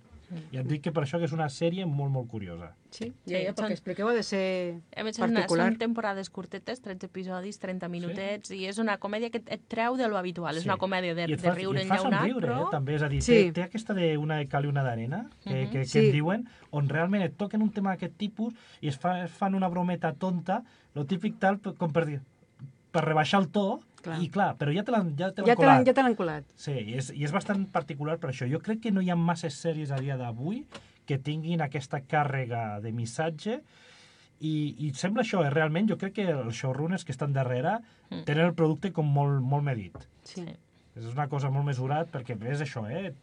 I 0.53 0.59
et 0.61 0.67
dic 0.67 0.83
que 0.87 0.93
per 0.95 1.05
això 1.05 1.19
que 1.21 1.29
és 1.29 1.35
una 1.37 1.47
sèrie 1.53 1.85
molt, 1.87 2.11
molt 2.15 2.29
curiosa. 2.31 2.71
Sí, 2.95 3.11
ja, 3.29 3.41
ja, 3.43 3.53
perquè 3.57 3.77
expliqueu 3.77 4.09
ha 4.09 4.15
de 4.17 4.23
ser 4.27 4.81
a 4.97 5.05
més, 5.07 5.19
particular. 5.21 5.67
Són 5.69 5.79
temporades 5.79 6.31
curtetes, 6.31 6.81
13 6.85 7.09
episodis, 7.11 7.59
30 7.63 7.91
minutets, 7.93 8.49
sí. 8.49 8.63
i 8.63 8.69
és 8.71 8.79
una 8.83 8.97
comèdia 9.03 9.31
que 9.35 9.43
et 9.45 9.67
treu 9.69 9.99
de 10.01 10.09
lo 10.09 10.19
habitual. 10.19 10.55
Sí. 10.55 10.65
És 10.65 10.69
una 10.69 10.79
comèdia 10.81 11.15
de, 11.15 11.27
fa, 11.37 11.51
de 11.51 11.55
riure 11.59 11.83
enllaunat, 11.83 12.27
riure, 12.29 12.47
però... 12.47 12.61
Eh, 12.69 12.71
també, 12.73 12.97
és 12.99 13.07
a 13.07 13.11
dir, 13.13 13.21
sí. 13.25 13.33
té, 13.33 13.53
té 13.59 13.67
aquesta 13.67 13.97
de 13.99 14.15
una 14.21 14.39
de 14.41 14.49
cal 14.51 14.67
i 14.67 14.73
una 14.73 14.87
d'arena, 14.87 15.25
que, 15.43 15.51
uh 15.51 15.57
-huh. 15.57 15.71
que, 15.73 15.79
que 15.81 15.85
sí. 15.87 16.07
em 16.07 16.13
diuen, 16.13 16.49
on 16.71 16.89
realment 16.89 17.23
et 17.23 17.37
toquen 17.37 17.63
un 17.63 17.71
tema 17.71 17.91
d'aquest 17.91 18.17
tipus 18.17 18.55
i 18.81 18.89
es, 18.89 18.99
fa, 18.99 19.25
es 19.25 19.31
fan 19.31 19.55
una 19.55 19.69
brometa 19.69 20.15
tonta, 20.15 20.65
lo 20.95 21.05
típic 21.11 21.41
tal 21.43 21.59
com 21.65 21.93
per 21.93 22.07
dir, 22.09 22.21
per 22.95 23.05
rebaixar 23.07 23.43
el 23.43 23.51
to, 23.55 23.67
Clar. 24.05 24.19
I 24.21 24.27
clar, 24.29 24.51
però 24.61 24.73
ja 24.75 24.83
te 24.85 24.93
l'han 24.93 25.15
ja 25.17 25.31
ja 25.33 25.55
colat. 25.57 25.87
Ja 25.87 25.95
te 25.97 26.03
l'han 26.05 26.15
colat. 26.19 26.45
Sí, 26.61 26.75
i 26.77 26.99
és, 26.99 27.09
i 27.17 27.25
és 27.25 27.33
bastant 27.33 27.63
particular 27.73 28.19
per 28.21 28.29
això. 28.35 28.45
Jo 28.51 28.61
crec 28.61 28.83
que 28.85 28.93
no 28.93 29.01
hi 29.01 29.09
ha 29.09 29.17
masses 29.17 29.57
sèries 29.57 29.95
a 29.97 30.01
dia 30.03 30.19
d'avui 30.21 30.61
que 31.09 31.17
tinguin 31.17 31.65
aquesta 31.65 32.03
càrrega 32.05 32.83
de 32.85 32.93
missatge 32.93 33.63
i, 34.45 34.55
i 34.85 34.91
sembla 34.97 35.25
això, 35.25 35.41
eh? 35.45 35.53
realment 35.53 35.89
jo 35.89 35.97
crec 36.01 36.19
que 36.19 36.27
els 36.35 36.61
showrunners 36.61 37.07
que 37.09 37.15
estan 37.17 37.33
darrere 37.33 37.79
mm. 38.11 38.27
tenen 38.29 38.51
el 38.51 38.57
producte 38.59 38.93
com 38.93 39.09
molt, 39.09 39.41
molt 39.41 39.65
medit. 39.65 39.97
Sí. 40.29 40.45
És 40.95 41.09
una 41.09 41.29
cosa 41.33 41.49
molt 41.55 41.65
mesurat 41.67 42.11
perquè 42.13 42.37
és 42.53 42.65
això, 42.67 42.85
eh? 42.91 43.15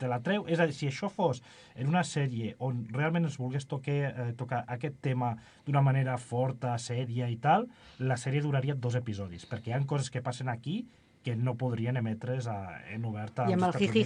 Te 0.00 0.08
la 0.10 0.20
treu. 0.24 0.46
És 0.48 0.60
a 0.60 0.66
dir, 0.68 0.76
si 0.76 0.88
això 0.90 1.10
fos 1.12 1.42
en 1.76 1.90
una 1.90 2.02
sèrie 2.06 2.54
on 2.66 2.86
realment 2.94 3.28
es 3.28 3.38
volgués 3.40 3.68
toque, 3.70 3.98
eh, 4.08 4.30
tocar 4.40 4.64
aquest 4.66 4.98
tema 5.04 5.34
d'una 5.66 5.84
manera 5.84 6.16
forta, 6.18 6.76
sèria 6.78 7.28
i 7.30 7.36
tal, 7.42 7.68
la 8.00 8.18
sèrie 8.20 8.42
duraria 8.44 8.74
dos 8.74 8.96
episodis, 8.98 9.46
perquè 9.50 9.70
hi 9.70 9.76
ha 9.76 9.84
coses 9.90 10.10
que 10.10 10.24
passen 10.24 10.48
aquí 10.48 10.82
que 11.22 11.34
no 11.36 11.54
podrien 11.60 11.98
emetre's 12.00 12.46
a, 12.48 12.80
en 12.94 13.04
obert 13.04 13.42
I 13.44 13.52
amb 13.52 13.66
el 13.66 13.74
jiji 13.76 14.04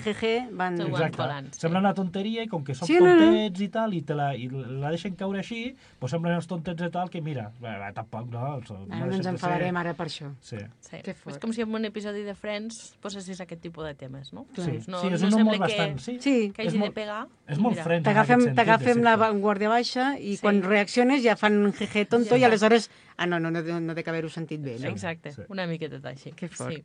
van... 0.50 0.80
Exacte. 0.82 1.20
Volant, 1.20 1.52
sí. 1.54 1.60
Sembla 1.62 1.82
una 1.84 1.92
tonteria 1.94 2.42
i 2.42 2.48
com 2.50 2.64
que 2.66 2.74
són 2.74 2.88
sí, 2.90 2.96
tontets 2.98 3.22
no, 3.22 3.36
no. 3.36 3.62
i 3.62 3.68
tal, 3.70 3.94
i, 3.94 4.00
te 4.02 4.16
la, 4.18 4.32
i 4.34 4.48
la 4.50 4.90
deixen 4.90 5.14
caure 5.20 5.38
així, 5.38 5.60
doncs 6.00 6.14
semblen 6.16 6.34
els 6.40 6.50
tontets 6.50 6.82
i 6.82 6.90
tal, 6.94 7.12
que 7.12 7.22
mira, 7.22 7.46
bé, 7.60 7.76
bé, 7.84 7.92
tampoc, 7.94 8.26
no? 8.32 8.42
Els, 8.56 8.72
no, 8.74 8.98
no 8.98 9.12
ens 9.14 9.30
enfadarem 9.30 9.78
ara 9.78 9.94
per 9.94 10.08
això. 10.10 10.32
Sí. 10.42 10.58
sí. 10.82 11.04
És 11.06 11.38
com 11.42 11.54
si 11.54 11.62
en 11.62 11.78
un 11.78 11.86
episodi 11.86 12.26
de 12.26 12.34
Friends 12.34 12.82
posessis 13.04 13.44
aquest 13.46 13.62
tipus 13.62 13.86
de 13.86 13.94
temes, 14.02 14.34
no? 14.34 14.48
Sí, 14.58 14.80
no, 14.90 15.04
sí 15.04 15.14
és 15.14 15.22
no 15.22 15.30
un 15.30 15.38
humor 15.44 15.62
bastant... 15.62 16.02
Sí, 16.02 16.18
sí. 16.18 16.36
que 16.56 16.66
hagi 16.66 16.82
molt, 16.82 16.90
de 16.90 16.98
pegar. 16.98 17.22
És 17.46 17.62
molt 17.62 17.78
mira. 17.78 17.86
Friends 17.86 18.58
T'agafem 18.58 19.06
la 19.06 19.14
guàrdia 19.38 19.70
baixa 19.70 20.12
i 20.18 20.34
sí. 20.34 20.42
quan 20.42 20.64
reacciones 20.66 21.22
ja 21.22 21.38
fan 21.38 21.62
un 21.62 21.74
jeje 21.78 22.08
tonto 22.10 22.34
ja 22.34 22.42
i 22.42 22.50
aleshores... 22.50 22.90
Ah, 23.16 23.26
no, 23.26 23.38
no, 23.38 23.50
no, 23.50 23.80
no 23.80 23.94
té 23.94 24.02
que 24.02 24.10
haver-ho 24.10 24.30
sentit 24.32 24.62
bé, 24.62 24.78
no? 24.82 24.90
Exacte, 24.90 25.32
sí. 25.32 25.44
una 25.48 25.68
miqueta 25.70 26.00
així. 26.08 26.32
Que 26.34 26.48
fort. 26.48 26.74
Sí. 26.74 26.84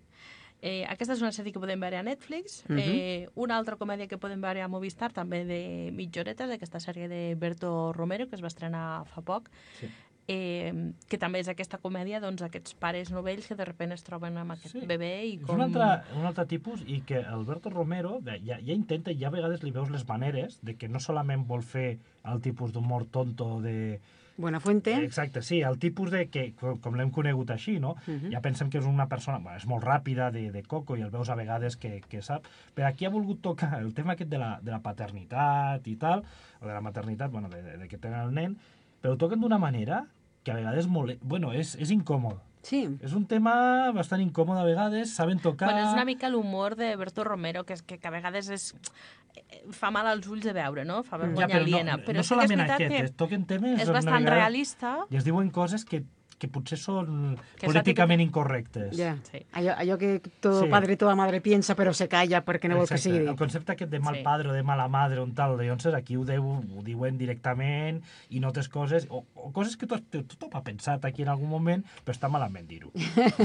Eh, 0.61 0.83
aquesta 0.91 1.15
és 1.15 1.21
una 1.23 1.31
sèrie 1.31 1.53
que 1.55 1.61
podem 1.63 1.79
veure 1.79 1.97
a 1.97 2.03
Netflix. 2.03 2.63
Uh 2.67 2.75
-huh. 2.75 2.83
eh, 2.83 3.29
una 3.35 3.57
altra 3.57 3.77
comèdia 3.77 4.07
que 4.07 4.17
podem 4.17 4.41
veure 4.41 4.61
a 4.61 4.67
Movistar, 4.67 5.11
també 5.13 5.45
de 5.45 5.91
mitjoretes, 5.93 6.51
aquesta 6.51 6.79
sèrie 6.79 7.07
de 7.07 7.35
Berto 7.35 7.93
Romero, 7.93 8.27
que 8.27 8.35
es 8.35 8.43
va 8.43 8.47
estrenar 8.47 9.05
fa 9.05 9.21
poc, 9.21 9.49
sí. 9.79 9.87
Eh, 10.29 10.93
que 11.09 11.17
també 11.17 11.41
és 11.41 11.49
aquesta 11.49 11.79
comèdia 11.81 12.21
doncs, 12.21 12.43
aquests 12.45 12.75
pares 12.79 13.09
novells 13.09 13.49
que 13.49 13.57
de 13.57 13.65
sobte 13.65 13.89
es 13.95 14.05
troben 14.05 14.37
amb 14.37 14.53
aquest 14.55 14.77
sí. 14.77 14.85
bebè 14.85 15.11
i 15.25 15.33
com... 15.41 15.55
És 15.55 15.57
un 15.57 15.65
altre, 15.65 15.89
un 16.19 16.29
altre 16.29 16.45
tipus 16.51 16.85
i 16.85 17.01
que 17.07 17.23
Alberto 17.25 17.73
Romero 17.73 18.19
ja, 18.27 18.59
ja 18.59 18.75
intenta, 18.75 19.15
ja 19.17 19.31
a 19.31 19.33
vegades 19.33 19.65
li 19.65 19.73
veus 19.73 19.89
les 19.89 20.05
maneres 20.07 20.59
de 20.61 20.77
que 20.77 20.87
no 20.87 21.01
solament 21.01 21.47
vol 21.49 21.65
fer 21.65 21.97
el 22.29 22.41
tipus 22.45 22.75
d'humor 22.75 23.09
tonto 23.09 23.57
de 23.65 23.99
Buenafuente. 24.39 24.93
Exacte, 25.03 25.41
sí, 25.43 25.57
el 25.67 25.75
tipus 25.83 26.13
de 26.13 26.21
que, 26.31 26.53
com 26.55 26.93
l'hem 26.95 27.09
conegut 27.11 27.49
així, 27.51 27.73
no? 27.83 27.97
Uh 28.07 28.11
mhm. 28.11 28.19
-huh. 28.21 28.31
Ja 28.31 28.39
pensem 28.41 28.69
que 28.69 28.77
és 28.77 28.85
una 28.85 29.09
persona, 29.09 29.39
bueno, 29.39 29.57
és 29.57 29.65
molt 29.67 29.83
ràpida, 29.83 30.31
de, 30.31 30.49
de 30.51 30.63
coco, 30.63 30.95
i 30.95 31.01
el 31.01 31.11
veus 31.11 31.29
a 31.29 31.35
vegades 31.35 31.75
que, 31.75 31.99
que 32.07 32.21
sap, 32.21 32.45
però 32.73 32.87
aquí 32.87 33.05
ha 33.05 33.09
volgut 33.09 33.41
tocar 33.41 33.81
el 33.81 33.93
tema 33.93 34.13
aquest 34.13 34.29
de 34.29 34.37
la, 34.37 34.59
de 34.61 34.71
la 34.71 34.79
paternitat 34.79 35.85
i 35.87 35.97
tal, 35.97 36.23
o 36.61 36.67
de 36.67 36.73
la 36.73 36.81
maternitat, 36.81 37.29
bueno, 37.31 37.49
de, 37.49 37.61
de, 37.61 37.77
de 37.77 37.87
que 37.89 37.97
tenen 37.97 38.21
el 38.21 38.33
nen, 38.33 38.57
però 39.01 39.13
ho 39.13 39.17
toquen 39.17 39.41
d'una 39.41 39.57
manera 39.57 40.05
que 40.49 40.57
a 40.57 40.59
vegades 40.61 40.89
molt... 40.91 41.21
Bueno, 41.21 41.53
és, 41.55 41.75
és 41.79 41.93
incòmode. 41.95 42.41
Sí. 42.65 42.81
És 43.05 43.13
un 43.15 43.23
tema 43.29 43.53
bastant 43.95 44.21
incòmode 44.21 44.59
a 44.61 44.67
vegades, 44.67 45.13
saben 45.15 45.39
tocar... 45.39 45.69
Bueno, 45.71 45.87
és 45.87 45.95
una 45.95 46.05
mica 46.09 46.29
l'humor 46.29 46.75
de 46.79 46.91
Berto 46.99 47.23
Romero, 47.23 47.63
que, 47.65 47.77
és, 47.77 47.85
que, 47.85 47.97
que 48.01 48.09
a 48.09 48.13
vegades 48.13 48.49
és, 48.51 48.65
fa 49.75 49.91
mal 49.95 50.09
als 50.11 50.27
ulls 50.27 50.43
de 50.45 50.53
veure, 50.55 50.83
no? 50.87 51.01
Fa 51.07 51.19
vergonya 51.21 51.47
ja, 51.47 51.53
però 51.53 51.63
aliena. 51.63 51.97
No, 51.97 52.05
però 52.05 52.19
no 52.19 52.25
solament 52.27 52.65
aquest, 52.65 52.95
que 52.95 53.11
toquen 53.23 53.45
temes... 53.49 53.79
És 53.83 53.91
bastant 53.93 54.27
realista. 54.27 54.97
I 55.09 55.21
es 55.21 55.27
diuen 55.27 55.53
coses 55.55 55.85
que 55.87 56.03
que 56.39 56.47
potser 56.47 56.77
són 56.79 57.35
que 57.59 57.67
políticament 57.67 58.21
incorrectes. 58.23 58.93
Ja. 58.97 59.11
Sí. 59.27 59.41
Allò, 59.59 59.75
allò 59.77 59.97
que 59.99 60.17
todo 60.39 60.63
sí. 60.63 60.69
padre, 60.71 60.95
toda 60.99 61.15
madre 61.19 61.41
piensa 61.43 61.75
però 61.75 61.91
se 61.93 62.07
calla 62.11 62.41
perquè 62.47 62.71
no 62.71 62.79
vol 62.79 62.87
que 62.89 62.99
sigui 63.01 63.25
El 63.25 63.35
concepte 63.39 63.75
aquest 63.75 63.91
de 63.91 63.99
mal 64.03 64.19
sí. 64.19 64.23
padre 64.25 64.49
o 64.49 64.55
de 64.55 64.63
mala 64.63 64.87
madre, 64.91 65.19
un 65.21 65.35
tal, 65.35 65.57
llavors 65.59 65.89
aquí 65.91 66.15
ho, 66.15 66.23
deu, 66.27 66.47
ho 66.47 66.85
diuen 66.85 67.19
directament 67.19 67.99
i 68.29 68.39
notes 68.39 68.71
coses, 68.71 69.07
o, 69.11 69.25
o 69.35 69.51
coses 69.55 69.75
que 69.77 69.89
tot, 69.89 70.07
tothom 70.15 70.55
ha 70.55 70.63
pensat 70.63 71.05
aquí 71.05 71.27
en 71.27 71.33
algun 71.35 71.51
moment, 71.51 71.83
però 72.05 72.15
està 72.15 72.31
malament 72.31 72.67
dir-ho. 72.69 72.93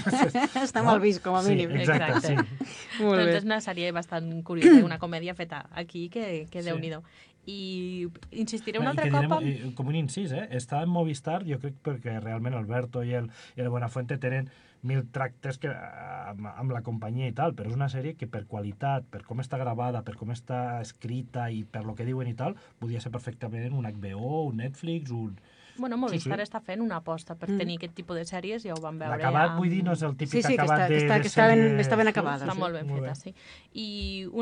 està 0.67 0.81
no? 0.81 0.93
mal 0.93 1.03
vist, 1.03 1.23
com 1.25 1.37
a 1.37 1.43
mínim. 1.47 1.75
Sí, 1.75 1.83
exacte, 1.83 2.23
exacte. 2.23 2.65
sí. 2.65 3.03
Molt 3.03 3.21
doncs 3.21 3.41
és 3.41 3.51
una 3.51 3.61
sèrie 3.65 3.91
bastant 3.97 4.31
curiosa, 4.47 4.81
una 4.87 5.03
comèdia 5.03 5.35
feta 5.35 5.65
aquí 5.75 6.09
que, 6.13 6.47
que 6.51 6.63
sí. 6.63 6.69
déu-n'hi-do 6.71 7.03
i 7.47 8.07
insistiré 8.31 8.81
un 8.81 8.89
altre 8.91 9.11
cop 9.13 9.33
amb... 9.39 9.49
Eh, 9.49 9.73
com 9.77 9.91
un 9.91 9.99
incís, 9.99 10.33
eh? 10.33 10.47
està 10.57 10.83
en 10.85 10.93
Movistar, 10.93 11.43
jo 11.49 11.59
crec 11.63 11.81
perquè 11.85 12.19
realment 12.21 12.57
Alberto 12.59 13.05
i 13.05 13.15
el, 13.19 13.31
i 13.57 13.65
el 13.65 13.73
Buenafuente 13.73 14.19
tenen 14.23 14.51
mil 14.85 15.07
tractes 15.13 15.59
que, 15.61 15.71
amb, 15.73 16.47
amb 16.51 16.75
la 16.77 16.83
companyia 16.85 17.31
i 17.31 17.35
tal, 17.37 17.55
però 17.57 17.71
és 17.71 17.77
una 17.77 17.89
sèrie 17.93 18.19
que 18.21 18.29
per 18.31 18.45
qualitat, 18.51 19.07
per 19.11 19.23
com 19.25 19.41
està 19.41 19.59
gravada, 19.61 20.05
per 20.05 20.15
com 20.21 20.33
està 20.35 20.81
escrita 20.85 21.49
i 21.51 21.65
per 21.65 21.87
lo 21.89 21.97
que 21.97 22.07
diuen 22.09 22.29
i 22.29 22.37
tal, 22.37 22.57
podria 22.81 23.01
ser 23.01 23.13
perfectament 23.15 23.73
un 23.73 23.89
HBO, 23.89 24.45
un 24.51 24.61
Netflix, 24.61 25.13
un, 25.15 25.39
Bueno, 25.77 25.97
Movistar 25.97 26.39
sí, 26.39 26.45
sí. 26.45 26.47
està 26.47 26.61
fent 26.63 26.83
una 26.85 27.01
aposta 27.03 27.35
per 27.35 27.49
mm. 27.49 27.59
tenir 27.59 27.77
aquest 27.81 27.95
tipus 27.99 28.19
de 28.21 28.25
sèries, 28.29 28.63
ja 28.63 28.77
ho 28.77 28.81
vam 28.83 28.99
veure. 29.01 29.17
L'acabat, 29.17 29.51
ja... 29.51 29.57
vull 29.59 29.73
dir, 29.73 29.81
no 29.87 29.97
és 29.97 30.05
el 30.07 30.15
típic 30.15 30.39
sí, 30.39 30.43
sí, 30.47 30.55
acabat 30.55 30.85
que 30.85 30.85
està, 30.85 30.89
de, 30.89 30.95
que 30.95 31.03
està, 31.03 31.17
de 31.17 31.25
que 31.25 31.33
està, 31.33 31.49
ben, 31.51 31.83
està 31.83 31.99
ben 31.99 32.11
acabada. 32.13 32.47
Està 32.47 32.55
sí. 32.55 32.63
molt 32.63 32.79
ben 32.79 32.87
molt 32.91 33.03
feta, 33.03 33.15
bé. 33.15 33.19
sí. 33.19 33.83
I 33.83 33.89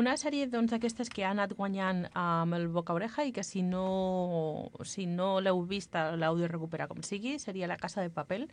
una 0.03 0.13
sèrie 0.21 0.47
doncs, 0.51 0.75
d'aquestes 0.75 1.09
que 1.13 1.25
ha 1.25 1.33
anat 1.33 1.55
guanyant 1.57 2.05
amb 2.13 2.59
el 2.59 2.69
Boca 2.73 2.93
Oreja 2.93 3.25
i 3.25 3.33
que 3.33 3.45
si 3.47 3.65
no, 3.65 4.69
si 4.85 5.07
no 5.09 5.35
l'heu 5.41 5.65
vist 5.69 5.97
l'heu 5.97 6.37
de 6.37 6.51
recuperar 6.51 6.87
com 6.91 7.01
sigui, 7.01 7.39
seria 7.41 7.69
La 7.69 7.79
Casa 7.81 8.05
de 8.05 8.13
Papel, 8.13 8.47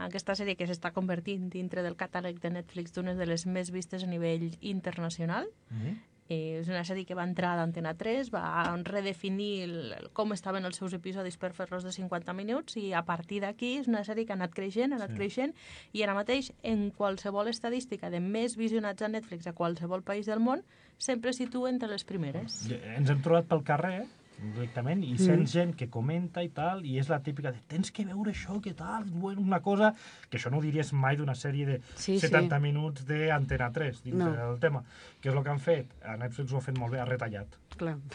aquesta 0.00 0.34
sèrie 0.38 0.56
que 0.56 0.66
s'està 0.68 0.92
convertint 0.96 1.50
dintre 1.52 1.84
del 1.84 1.96
catàleg 1.98 2.38
de 2.42 2.50
Netflix 2.54 2.94
d'unes 2.96 3.18
de 3.20 3.26
les 3.28 3.44
més 3.46 3.70
vistes 3.74 4.04
a 4.04 4.08
nivell 4.08 4.50
internacional. 4.60 5.46
Mm 5.70 5.78
-hmm. 5.78 5.98
Eh, 6.30 6.60
és 6.60 6.68
una 6.70 6.84
sèrie 6.86 7.02
que 7.08 7.16
va 7.18 7.24
entrar 7.26 7.56
d'Antena 7.58 7.96
3, 7.98 8.28
va 8.30 8.44
redefinir 8.86 9.64
el, 9.64 10.10
com 10.14 10.30
estaven 10.30 10.68
els 10.68 10.78
seus 10.78 10.94
episodis 10.94 11.34
per 11.42 11.50
fer-los 11.56 11.82
de 11.82 11.90
50 11.96 12.36
minuts 12.38 12.78
i 12.78 12.92
a 12.94 13.02
partir 13.08 13.40
d'aquí 13.42 13.72
és 13.80 13.90
una 13.90 14.04
sèrie 14.06 14.28
que 14.28 14.30
ha 14.30 14.38
anat 14.38 14.54
creixent, 14.54 14.94
ha 14.94 15.00
anat 15.00 15.10
sí. 15.10 15.18
creixent 15.18 15.56
i 15.90 16.04
ara 16.06 16.14
mateix 16.14 16.52
en 16.62 16.92
qualsevol 16.94 17.50
estadística 17.50 18.12
de 18.14 18.22
més 18.22 18.54
visionats 18.60 19.02
a 19.02 19.10
Netflix 19.10 19.50
a 19.50 19.56
qualsevol 19.58 20.06
país 20.06 20.30
del 20.30 20.38
món 20.38 20.62
sempre 21.02 21.34
situa 21.34 21.72
entre 21.72 21.90
les 21.90 22.06
primeres. 22.06 22.62
Ens 22.94 23.10
hem 23.10 23.26
trobat 23.26 23.50
pel 23.50 23.66
carrer 23.66 24.04
directament 24.40 25.02
i 25.04 25.14
sent 25.18 25.42
mm. 25.42 25.50
gent 25.52 25.74
que 25.78 25.88
comenta 25.92 26.42
i 26.44 26.50
tal, 26.54 26.84
i 26.86 26.98
és 27.00 27.10
la 27.12 27.20
típica 27.24 27.52
de 27.54 27.60
tens 27.70 27.92
que 27.94 28.04
veure 28.08 28.32
això, 28.32 28.58
que 28.62 28.72
tal, 28.76 29.04
bueno, 29.10 29.42
una 29.44 29.60
cosa 29.64 29.92
que 30.28 30.38
això 30.38 30.52
no 30.52 30.60
ho 30.60 30.64
diries 30.64 30.92
mai 30.92 31.18
d'una 31.20 31.36
sèrie 31.38 31.66
de 31.68 31.78
sí, 31.94 32.18
70 32.20 32.56
sí. 32.56 32.62
minuts 32.62 33.06
d'Antena 33.08 33.70
3 33.74 34.04
dins 34.06 34.20
no. 34.22 34.30
del 34.36 34.60
tema. 34.62 34.84
Què 35.20 35.30
és 35.30 35.36
el 35.36 35.44
que 35.44 35.52
han 35.52 35.62
fet? 35.62 35.92
A 36.04 36.16
Netflix 36.20 36.52
ho 36.52 36.60
ha 36.60 36.64
fet 36.64 36.78
molt 36.78 36.94
bé, 36.94 37.02
ha 37.02 37.08
retallat. 37.08 37.58
Clar. 37.80 37.96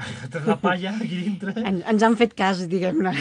Ha 0.00 0.40
la 0.46 0.56
palla 0.60 0.92
aquí 0.96 1.16
dintre. 1.24 1.52
En, 1.66 1.80
ens 1.90 2.02
han 2.06 2.16
fet 2.18 2.34
cas, 2.38 2.62
diguem-ne. 2.70 3.12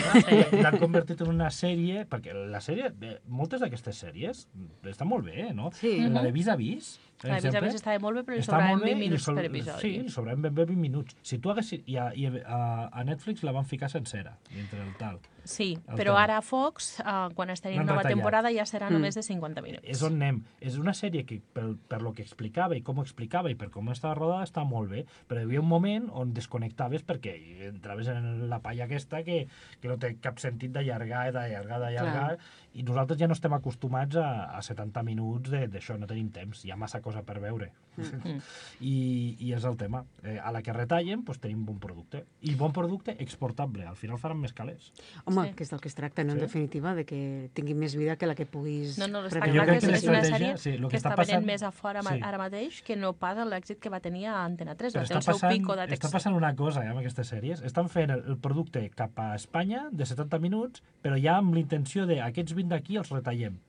L'han 0.62 0.77
convertit 0.81 1.21
en 1.25 1.31
una 1.31 1.49
sèrie, 1.53 2.03
perquè 2.09 2.35
la 2.35 2.62
sèrie, 2.63 2.91
moltes 3.27 3.63
d'aquestes 3.63 3.97
sèries 4.05 4.45
estan 4.89 5.09
molt 5.09 5.25
bé, 5.25 5.49
no? 5.55 5.71
Sí. 5.79 5.95
La 6.13 6.23
de 6.25 6.31
Vis 6.35 6.49
a 6.51 6.55
Vis, 6.59 6.91
per 7.21 7.34
a 7.34 7.39
exemple, 7.39 7.73
estava 7.75 7.99
molt 8.03 8.19
bé, 8.19 8.23
però 8.27 8.38
li 8.38 8.45
sobraven 8.45 8.84
20 8.86 8.99
minuts 9.03 9.25
sol... 9.27 9.39
per 9.39 9.47
episodi. 9.49 9.82
Sí, 9.82 9.91
li 10.05 10.13
sobraven 10.13 10.45
ben 10.47 10.55
bé 10.55 10.67
20 10.69 10.79
minuts. 10.79 11.17
Si 11.21 11.41
tu 11.43 11.51
haguessis... 11.51 11.84
I 11.89 11.97
a, 11.99 12.12
i 12.15 12.29
a, 12.29 12.62
a 12.88 13.03
Netflix 13.08 13.43
la 13.47 13.55
van 13.55 13.67
ficar 13.67 13.91
sencera, 13.91 14.38
dintre 14.53 14.79
del 14.79 14.95
tal. 14.99 15.19
Sí, 15.49 15.79
però 15.97 16.13
ara 16.19 16.38
a 16.38 16.43
Fox, 16.45 16.91
uh, 17.01 17.32
quan 17.34 17.49
es 17.49 17.63
tenim 17.63 17.82
nova 17.82 18.03
retallat. 18.03 18.13
temporada, 18.13 18.51
ja 18.53 18.65
serà 18.69 18.89
mm. 18.89 18.97
només 18.99 19.17
de 19.17 19.23
50 19.25 19.63
minuts. 19.65 19.88
És 19.89 20.03
on 20.05 20.19
anem. 20.19 20.43
És 20.62 20.77
una 20.77 20.93
sèrie 20.93 21.25
que, 21.25 21.39
per, 21.41 21.65
per 21.89 22.01
lo 22.05 22.13
que 22.13 22.21
explicava 22.25 22.77
i 22.77 22.84
com 22.86 22.99
ho 22.99 23.05
explicava 23.05 23.49
i 23.49 23.58
per 23.58 23.71
com 23.73 23.89
estava 23.89 24.13
rodada, 24.19 24.45
està 24.45 24.63
molt 24.67 24.91
bé, 24.93 25.05
però 25.27 25.41
hi 25.41 25.47
havia 25.47 25.63
un 25.63 25.69
moment 25.71 26.10
on 26.21 26.36
desconnectaves 26.38 27.05
perquè 27.08 27.36
entraves 27.69 28.12
en 28.13 28.47
la 28.51 28.62
palla 28.62 28.86
aquesta 28.86 29.23
que, 29.25 29.41
que 29.82 29.89
no 29.89 29.97
té 30.01 30.15
cap 30.21 30.38
sentit 30.43 30.75
d'allargar, 30.75 31.29
d'allargar, 31.34 31.82
d'allargar, 31.86 32.29
i 32.73 32.84
nosaltres 32.86 33.19
ja 33.19 33.27
no 33.27 33.36
estem 33.38 33.53
acostumats 33.55 34.19
a, 34.21 34.29
a 34.55 34.62
70 34.65 35.03
minuts 35.08 35.53
d'això, 35.71 35.97
no 35.97 36.08
tenim 36.10 36.29
temps, 36.34 36.63
hi 36.65 36.71
ha 36.71 36.77
massa 36.77 37.01
cosa 37.01 37.23
per 37.25 37.39
veure. 37.41 37.71
Mm. 37.97 38.39
I, 38.91 38.95
I 39.39 39.53
és 39.58 39.65
el 39.65 39.77
tema. 39.79 40.03
Eh, 40.23 40.38
a 40.38 40.53
la 40.55 40.62
que 40.63 40.73
retallen, 40.75 41.23
doncs 41.25 41.41
tenim 41.43 41.65
bon 41.67 41.79
producte. 41.82 42.23
I 42.45 42.55
bon 42.60 42.73
producte 42.75 43.15
exportable. 43.19 43.86
Al 43.89 43.97
final 43.99 44.19
faran 44.21 44.39
més 44.39 44.53
calés. 44.55 44.91
Home, 45.25 45.49
sí. 45.49 45.55
que 45.58 45.65
és 45.65 45.73
del 45.73 45.82
que 45.84 45.89
es 45.91 45.97
tracta, 45.97 46.23
no? 46.23 46.36
Sí. 46.36 46.39
en 46.39 46.45
definitiva, 46.45 46.93
de 46.95 47.05
que 47.10 47.21
tingui 47.58 47.75
més 47.75 47.95
vida 47.97 48.15
que 48.19 48.29
la 48.29 48.36
que 48.38 48.45
puguis... 48.49 48.97
No, 49.01 49.10
no, 49.12 49.25
està 49.27 49.41
clar 49.43 49.65
que, 49.69 49.79
que 49.84 49.95
és 49.97 50.08
una 50.08 50.21
sèrie 50.23 50.53
sí, 50.62 50.75
que, 50.77 50.91
que 50.93 51.01
està 51.01 51.15
passant... 51.15 51.39
venent 51.39 51.49
més 51.49 51.65
a 51.65 51.71
fora 51.75 52.03
sí. 52.05 52.15
ara 52.23 52.39
mateix 52.41 52.82
que 52.86 52.95
no 52.99 53.12
pas 53.17 53.38
l'èxit 53.49 53.79
que 53.82 53.91
va 53.91 53.99
tenir 54.03 54.27
a 54.29 54.39
Antena 54.45 54.75
3. 54.79 54.95
Però 54.95 55.05
està, 55.08 55.21
passant, 55.25 55.53
pico 55.53 55.75
de 55.77 55.89
està 55.95 56.12
passant 56.13 56.38
una 56.38 56.53
cosa 56.58 56.86
eh, 56.86 56.93
amb 56.93 57.01
aquestes 57.01 57.34
sèries. 57.34 57.63
Estan 57.65 57.89
fent 57.91 58.13
el, 58.13 58.23
el 58.29 58.39
producte 58.41 58.86
cap 58.95 59.17
a 59.19 59.34
Espanya 59.36 59.88
de 59.91 60.08
70 60.08 60.39
minuts, 60.43 60.84
però 61.03 61.17
ja 61.19 61.39
amb 61.39 61.58
l'intenció 61.58 62.05
de 62.10 62.21
aquests 62.23 62.55
20 62.58 62.68
d'aquí 62.71 62.97
els 63.01 63.12
retallem. 63.13 63.60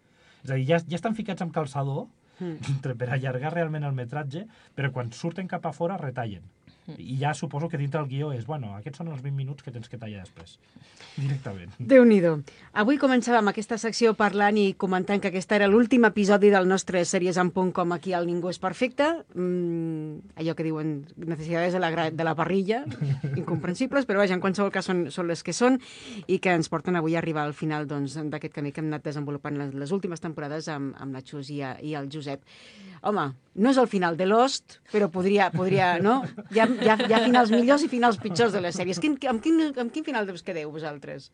És 0.45 0.51
a 0.51 0.57
dir, 0.57 0.67
ja, 0.69 0.81
ja 0.81 0.99
estan 0.99 1.17
ficats 1.19 1.45
amb 1.45 1.55
calçador 1.55 2.07
mm. 2.41 2.81
per 3.01 3.11
allargar 3.11 3.55
realment 3.55 3.87
el 3.89 3.97
metratge, 3.97 4.47
però 4.77 4.93
quan 4.95 5.13
surten 5.17 5.51
cap 5.51 5.67
a 5.67 5.75
fora 5.77 5.99
retallen. 6.01 6.45
I 6.99 7.16
ja 7.21 7.35
suposo 7.35 7.69
que 7.69 7.79
dintre 7.79 8.01
el 8.01 8.09
guió 8.09 8.33
és, 8.35 8.47
bueno, 8.47 8.73
aquests 8.77 8.99
són 9.03 9.11
els 9.12 9.23
20 9.23 9.37
minuts 9.37 9.62
que 9.62 9.71
tens 9.71 9.88
que 9.88 9.99
tallar 10.01 10.25
després, 10.25 10.57
directament. 11.16 11.75
déu 11.79 12.05
nhi 12.05 12.21
Avui 12.73 12.99
començàvem 12.99 13.49
aquesta 13.51 13.79
secció 13.79 14.14
parlant 14.14 14.57
i 14.59 14.75
comentant 14.75 15.21
que 15.21 15.29
aquest 15.29 15.53
era 15.53 15.69
l'últim 15.69 16.05
episodi 16.05 16.51
del 16.51 16.69
nostre 16.69 17.05
Sèries 17.05 17.38
en 17.40 17.51
punt 17.51 17.73
com 17.73 17.93
aquí 17.93 18.12
al 18.12 18.27
Ningú 18.27 18.51
és 18.51 18.59
perfecte. 18.59 19.25
Mm, 19.35 20.35
allò 20.37 20.55
que 20.55 20.66
diuen 20.66 21.07
necessitats 21.16 21.73
de 21.73 21.81
la, 21.81 22.11
de 22.11 22.25
la 22.25 22.35
parrilla, 22.35 22.85
incomprensibles, 23.40 24.07
però 24.07 24.23
vaja, 24.23 24.35
en 24.35 24.45
qualsevol 24.45 24.73
cas 24.75 24.87
són, 24.87 25.07
són 25.11 25.29
les 25.31 25.43
que 25.43 25.55
són 25.57 25.81
i 26.27 26.38
que 26.38 26.55
ens 26.55 26.69
porten 26.69 26.97
avui 26.97 27.16
a 27.16 27.23
arribar 27.23 27.47
al 27.47 27.55
final 27.55 27.88
doncs, 27.90 28.16
d'aquest 28.16 28.53
doncs, 28.53 28.57
camí 28.61 28.73
que 28.73 28.85
hem 28.85 28.90
anat 28.93 29.07
desenvolupant 29.09 29.59
les, 29.59 29.75
les 29.75 29.93
últimes 29.97 30.21
temporades 30.21 30.69
amb, 30.69 30.95
amb 31.01 31.16
la 31.16 31.25
Xus 31.25 31.51
i, 31.51 31.62
a, 31.62 31.77
i 31.83 31.97
el 31.99 32.11
Josep. 32.12 32.45
Home, 33.03 33.31
no 33.55 33.71
és 33.73 33.79
el 33.81 33.88
final 33.88 34.16
de 34.19 34.27
Lost, 34.29 34.79
però 34.93 35.09
podria, 35.12 35.49
podria 35.55 35.95
no? 36.03 36.21
Ha, 36.53 36.70
hi, 36.79 36.89
ha, 36.89 36.97
hi 36.97 37.15
ha 37.15 37.23
finals 37.27 37.53
millors 37.55 37.85
i 37.87 37.91
finals 37.93 38.19
pitjors 38.23 38.55
de 38.57 38.63
les 38.65 38.77
sèries. 38.77 39.01
Quin, 39.03 39.17
amb, 39.31 39.43
quin, 39.45 39.63
amb 39.75 39.95
quin 39.95 40.07
final 40.07 40.29
us 40.35 40.45
quedeu 40.47 40.73
vosaltres? 40.75 41.31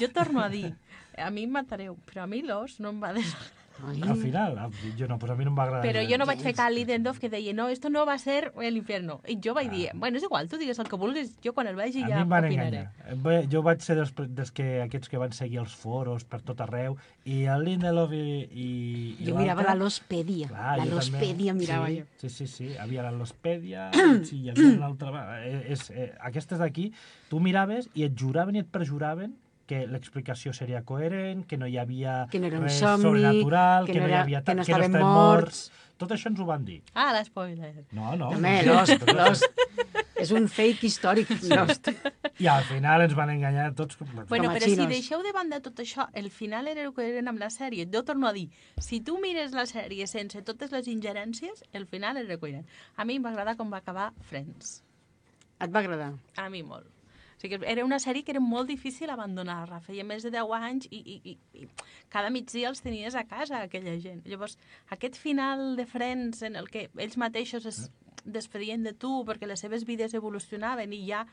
Jo 0.00 0.10
torno 0.12 0.42
a 0.44 0.48
dir, 0.52 0.74
a 1.16 1.30
mi 1.32 1.46
em 1.48 1.54
matareu, 1.54 1.96
però 2.08 2.24
a 2.24 2.30
mi 2.30 2.42
Lost 2.44 2.80
no 2.84 2.92
em 2.94 3.00
va 3.02 3.14
desagradar. 3.16 3.59
Ai. 3.86 4.00
Al 4.02 4.16
final, 4.16 4.58
jo 4.98 5.08
no, 5.08 5.18
pues 5.18 5.32
a 5.32 5.36
mi 5.36 5.44
no 5.44 5.52
em 5.52 5.58
va 5.58 5.64
agradar. 5.64 5.84
Però 5.86 6.02
jo 6.08 6.18
no 6.20 6.26
vaig 6.28 6.42
fer 6.44 6.52
cal 6.58 6.74
Lidendorf 6.74 7.20
que 7.22 7.30
deia, 7.32 7.54
no, 7.56 7.68
esto 7.72 7.90
no 7.90 8.04
va 8.08 8.16
ser 8.18 8.52
el 8.60 8.76
infierno. 8.76 9.20
I 9.28 9.38
jo 9.42 9.54
vaig 9.56 9.70
ah. 9.70 9.74
dir, 9.74 9.84
bueno, 9.94 10.20
és 10.20 10.26
igual, 10.26 10.48
tu 10.48 10.60
digues 10.60 10.78
el 10.82 10.88
que 10.90 10.98
vulguis, 11.00 11.32
jo 11.44 11.54
quan 11.56 11.70
el 11.70 11.78
vegi 11.78 12.04
ja 12.04 12.22
opinaré. 12.24 12.52
Enganyar. 12.54 13.42
Jo 13.52 13.62
vaig 13.66 13.84
ser 13.84 13.96
dels, 13.98 14.12
dels 14.16 14.52
que, 14.54 14.68
aquests 14.84 15.10
que 15.12 15.20
van 15.20 15.34
seguir 15.36 15.60
els 15.62 15.74
foros 15.76 16.24
per 16.28 16.42
tot 16.46 16.60
arreu, 16.64 16.98
i 17.24 17.44
el 17.50 17.66
Lindelof 17.68 18.14
i... 18.16 18.24
i, 18.50 18.70
i 19.18 19.28
jo 19.28 19.36
mirava 19.38 19.66
la 19.66 19.76
Lospedia, 19.78 20.48
Clar, 20.50 20.78
la 20.80 20.88
Lospedia 20.88 21.54
mirava 21.56 21.90
sí, 21.90 22.00
jo. 22.00 22.08
Sí, 22.22 22.32
sí, 22.36 22.48
sí, 22.50 22.70
havia 22.80 23.04
la 23.06 23.12
Lospedia, 23.14 23.90
sí, 24.28 24.42
hi 24.44 24.54
havia 24.54 24.74
l'altra... 24.80 25.26
Eh, 25.44 25.76
eh, 25.76 26.10
aquestes 26.30 26.60
d'aquí, 26.60 26.90
tu 27.30 27.40
miraves 27.42 27.88
i 27.94 28.06
et 28.08 28.16
juraven 28.16 28.58
i 28.58 28.64
et 28.64 28.70
perjuraven 28.72 29.36
que 29.70 29.84
l'explicació 29.86 30.52
seria 30.56 30.82
coherent, 30.86 31.44
que 31.46 31.58
no 31.60 31.68
hi 31.70 31.78
havia 31.78 32.24
que 32.32 32.40
no 32.42 32.50
era 32.50 32.58
res 32.64 32.80
somni, 32.82 33.06
sobrenatural, 33.06 33.86
que, 33.86 33.94
que 33.94 34.00
no, 34.02 34.08
era, 34.08 34.16
hi 34.16 34.22
havia 34.24 34.42
que 34.42 34.56
no 34.58 34.66
que 34.66 34.80
no 34.88 35.04
morts. 35.04 35.12
morts. 35.14 35.62
Tot 36.00 36.14
això 36.16 36.30
ens 36.32 36.40
ho 36.40 36.46
van 36.48 36.64
dir. 36.64 36.80
Ah, 36.96 37.10
l'espoiler. 37.12 37.84
No, 37.92 38.14
no. 38.16 38.30
Home, 38.32 38.54
no, 38.64 38.78
Lost, 38.80 39.04
Lost. 39.12 39.64
és 40.20 40.30
un 40.36 40.48
fake 40.48 40.88
històric, 40.88 41.30
Lost. 41.52 41.90
I 42.40 42.48
al 42.48 42.64
final 42.66 43.04
ens 43.04 43.14
van 43.16 43.30
enganyar 43.34 43.68
tots. 43.76 44.00
Bueno, 44.00 44.50
però 44.56 44.64
si 44.64 44.88
deixeu 44.90 45.22
de 45.22 45.34
banda 45.36 45.60
tot 45.62 45.82
això, 45.84 46.08
el 46.16 46.30
final 46.34 46.70
era 46.72 46.86
el 46.88 46.94
que 46.96 47.04
eren 47.04 47.28
amb 47.30 47.42
la 47.42 47.50
sèrie. 47.52 47.86
Jo 47.92 48.02
torno 48.08 48.30
a 48.30 48.34
dir, 48.36 48.48
si 48.80 49.02
tu 49.04 49.20
mires 49.22 49.52
la 49.56 49.68
sèrie 49.68 50.08
sense 50.10 50.40
totes 50.42 50.72
les 50.72 50.88
ingerències, 50.88 51.66
el 51.76 51.84
final 51.86 52.16
era 52.16 52.32
el 52.32 52.40
que 52.40 52.54
eren. 52.54 52.64
A 52.96 53.04
mi 53.04 53.20
em 53.20 53.28
va 53.28 53.34
agradar 53.34 53.58
com 53.60 53.70
va 53.70 53.84
acabar 53.84 54.10
Friends. 54.32 54.80
Et 55.60 55.68
va 55.68 55.84
agradar? 55.84 56.14
A 56.40 56.48
mi 56.48 56.64
molt. 56.64 56.88
O 57.40 57.42
sigui, 57.42 57.56
era 57.64 57.86
una 57.86 57.96
sèrie 57.96 58.20
que 58.20 58.34
era 58.34 58.40
molt 58.44 58.68
difícil 58.68 59.08
abandonar-la. 59.08 59.78
Feia 59.80 60.04
més 60.04 60.26
de 60.26 60.28
10 60.34 60.50
anys 60.58 60.88
i, 60.92 60.98
i, 61.00 61.14
i, 61.32 61.62
i 61.62 61.68
cada 62.12 62.28
migdia 62.28 62.68
els 62.68 62.82
tenies 62.84 63.16
a 63.16 63.22
casa, 63.24 63.62
aquella 63.64 63.94
gent. 63.96 64.20
Llavors, 64.28 64.58
aquest 64.92 65.16
final 65.16 65.72
de 65.78 65.86
Friends 65.88 66.42
en 66.44 66.58
el 66.60 66.68
que 66.68 66.90
ells 67.00 67.16
mateixos 67.16 67.64
es 67.64 67.78
despedien 68.28 68.84
de 68.84 68.92
tu 68.92 69.22
perquè 69.24 69.48
les 69.48 69.64
seves 69.64 69.86
vides 69.88 70.12
evolucionaven 70.12 70.92
i 70.92 71.00
ja 71.06 71.24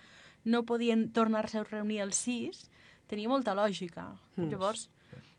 no 0.47 0.63
podien 0.63 1.09
tornar-se 1.11 1.59
a 1.59 1.67
reunir 1.67 1.99
els 2.05 2.23
sis, 2.23 2.69
tenia 3.11 3.27
molta 3.27 3.51
lògica. 3.51 4.13
Mm. 4.37 4.47
Llavors, 4.53 4.87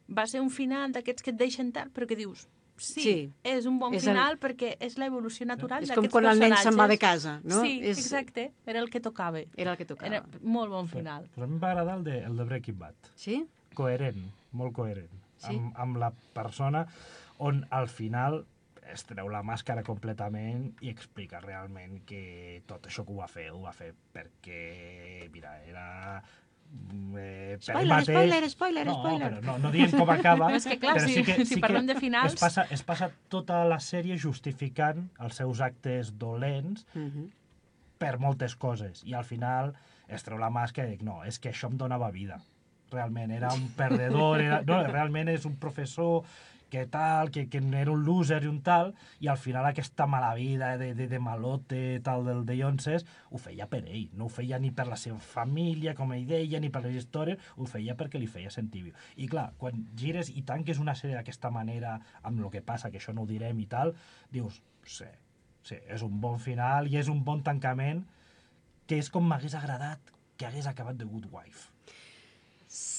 va 0.04 0.28
ser 0.28 0.44
un 0.44 0.52
final 0.52 0.92
d'aquests 0.92 1.24
que 1.24 1.32
et 1.32 1.40
deixen 1.40 1.72
tard, 1.72 1.96
però 1.96 2.04
que 2.04 2.20
dius, 2.20 2.44
sí, 2.78 3.02
sí, 3.02 3.14
és 3.46 3.68
un 3.70 3.78
bon 3.80 3.94
és 3.94 4.04
final 4.06 4.36
el... 4.36 4.40
perquè 4.42 4.74
és 4.84 4.98
l'evolució 5.00 5.46
natural 5.48 5.82
d'aquests 5.82 5.94
personatges. 5.94 6.08
És 6.08 6.12
com 6.12 6.22
quan 6.22 6.30
el 6.32 6.42
nen 6.42 6.56
se'n 6.62 6.78
va 6.78 6.88
de 6.90 6.98
casa, 7.02 7.38
no? 7.44 7.62
Sí, 7.62 7.78
és... 7.82 7.98
exacte, 7.98 8.48
era 8.66 8.82
el 8.82 8.90
que 8.90 9.02
tocava. 9.04 9.44
Era 9.56 9.74
el 9.74 9.80
que 9.80 9.86
tocava. 9.88 10.10
Era 10.10 10.42
molt 10.42 10.72
bon 10.74 10.90
final. 10.90 11.26
Sí. 11.28 11.34
Però 11.36 11.48
a 11.48 11.50
mi 11.50 11.58
em 11.58 11.62
va 11.62 11.72
agradar 11.72 11.96
el 12.00 12.04
de, 12.06 12.18
el 12.26 12.36
de 12.38 12.48
Breaking 12.50 12.78
Bad. 12.78 13.10
Sí? 13.18 13.40
Coherent, 13.78 14.28
molt 14.58 14.76
coherent. 14.76 15.24
Sí? 15.38 15.54
Amb, 15.54 15.74
amb 15.78 16.00
la 16.02 16.12
persona 16.34 16.86
on 17.38 17.64
al 17.70 17.86
final 17.90 18.42
es 18.88 19.04
treu 19.04 19.28
la 19.30 19.42
màscara 19.44 19.84
completament 19.86 20.70
i 20.80 20.90
explica 20.90 21.42
realment 21.44 22.00
que 22.08 22.62
tot 22.68 22.88
això 22.88 23.04
que 23.04 23.14
ho 23.14 23.18
va 23.20 23.28
fer, 23.30 23.50
ho 23.52 23.60
va 23.66 23.74
fer 23.76 23.92
perquè, 24.14 25.28
mira, 25.34 25.58
era 25.68 25.86
eh, 27.18 27.56
spoiler, 27.60 27.88
mateix... 27.88 28.08
spoiler, 28.08 28.50
spoiler, 28.50 28.86
no, 28.86 28.96
spoiler. 28.98 29.30
Però 29.38 29.46
no, 29.46 29.56
no 29.62 29.72
diem 29.74 29.94
com 29.94 30.12
acaba. 30.12 30.50
és 30.58 30.66
que 30.68 30.78
clar, 30.80 30.96
però 30.98 31.06
si, 31.06 31.16
sí 31.18 31.24
que, 31.26 31.36
si 31.42 31.54
sí 31.54 31.60
parlem 31.62 31.88
de 31.88 31.96
finals... 31.98 32.36
Es 32.36 32.40
passa, 32.40 32.66
es 32.74 32.84
passa 32.86 33.10
tota 33.32 33.62
la 33.68 33.80
sèrie 33.82 34.18
justificant 34.20 35.08
els 35.24 35.40
seus 35.42 35.62
actes 35.64 36.14
dolents 36.18 36.86
uh 36.94 36.98
mhm. 36.98 37.10
-huh. 37.14 37.30
per 37.98 38.18
moltes 38.18 38.56
coses. 38.56 39.02
I 39.04 39.14
al 39.14 39.24
final 39.24 39.74
es 40.08 40.22
treu 40.24 40.38
la 40.38 40.50
màscara 40.50 40.88
i 40.88 40.96
dic, 40.96 41.02
no, 41.02 41.22
és 41.24 41.38
que 41.38 41.50
això 41.50 41.68
em 41.68 41.76
donava 41.76 42.10
vida. 42.10 42.40
Realment, 42.90 43.30
era 43.30 43.52
un 43.52 43.68
perdedor, 43.80 44.40
era, 44.40 44.62
no, 44.62 44.82
realment 44.86 45.28
és 45.28 45.44
un 45.44 45.56
professor 45.56 46.24
que 46.68 46.86
tal, 46.86 47.30
que, 47.30 47.48
que 47.48 47.58
era 47.58 47.92
un 47.92 48.04
loser 48.04 48.42
i 48.44 48.48
un 48.50 48.60
tal, 48.62 48.92
i 49.20 49.28
al 49.28 49.38
final 49.40 49.66
aquesta 49.66 50.06
mala 50.06 50.34
vida 50.34 50.76
de, 50.78 50.92
de, 50.94 51.08
de 51.08 51.18
malote 51.18 52.00
tal 52.04 52.26
del 52.26 52.44
de 52.46 52.56
Llonses 52.58 53.06
ho 53.30 53.40
feia 53.40 53.68
per 53.70 53.82
ell, 53.86 54.08
no 54.12 54.26
ho 54.26 54.32
feia 54.32 54.58
ni 54.58 54.70
per 54.70 54.88
la 54.88 54.98
seva 55.00 55.18
família, 55.18 55.94
com 55.98 56.12
ell 56.16 56.26
deia, 56.28 56.60
ni 56.60 56.70
per 56.74 56.82
les 56.84 56.98
històries, 57.00 57.40
ho 57.56 57.68
feia 57.68 57.96
perquè 57.98 58.20
li 58.20 58.28
feia 58.30 58.52
sentir 58.52 58.84
viu. 58.88 58.98
I 59.16 59.28
clar, 59.30 59.52
quan 59.58 59.86
gires 59.96 60.32
i 60.34 60.44
tanques 60.48 60.82
una 60.82 60.96
sèrie 60.98 61.16
d'aquesta 61.16 61.50
manera, 61.54 61.96
amb 62.22 62.44
el 62.44 62.52
que 62.52 62.64
passa, 62.64 62.92
que 62.92 63.00
això 63.00 63.16
no 63.16 63.24
ho 63.24 63.30
direm 63.30 63.58
i 63.64 63.66
tal, 63.70 63.94
dius, 64.34 64.60
sí, 64.84 65.08
sí, 65.62 65.80
és 65.88 66.04
un 66.04 66.20
bon 66.20 66.38
final 66.42 66.88
i 66.90 67.00
és 67.00 67.08
un 67.12 67.24
bon 67.24 67.42
tancament 67.44 68.04
que 68.88 69.00
és 69.00 69.10
com 69.12 69.26
m'hagués 69.28 69.56
agradat 69.58 70.14
que 70.38 70.46
hagués 70.46 70.68
acabat 70.70 70.96
The 70.96 71.08
Good 71.08 71.28
Wife. 71.32 71.77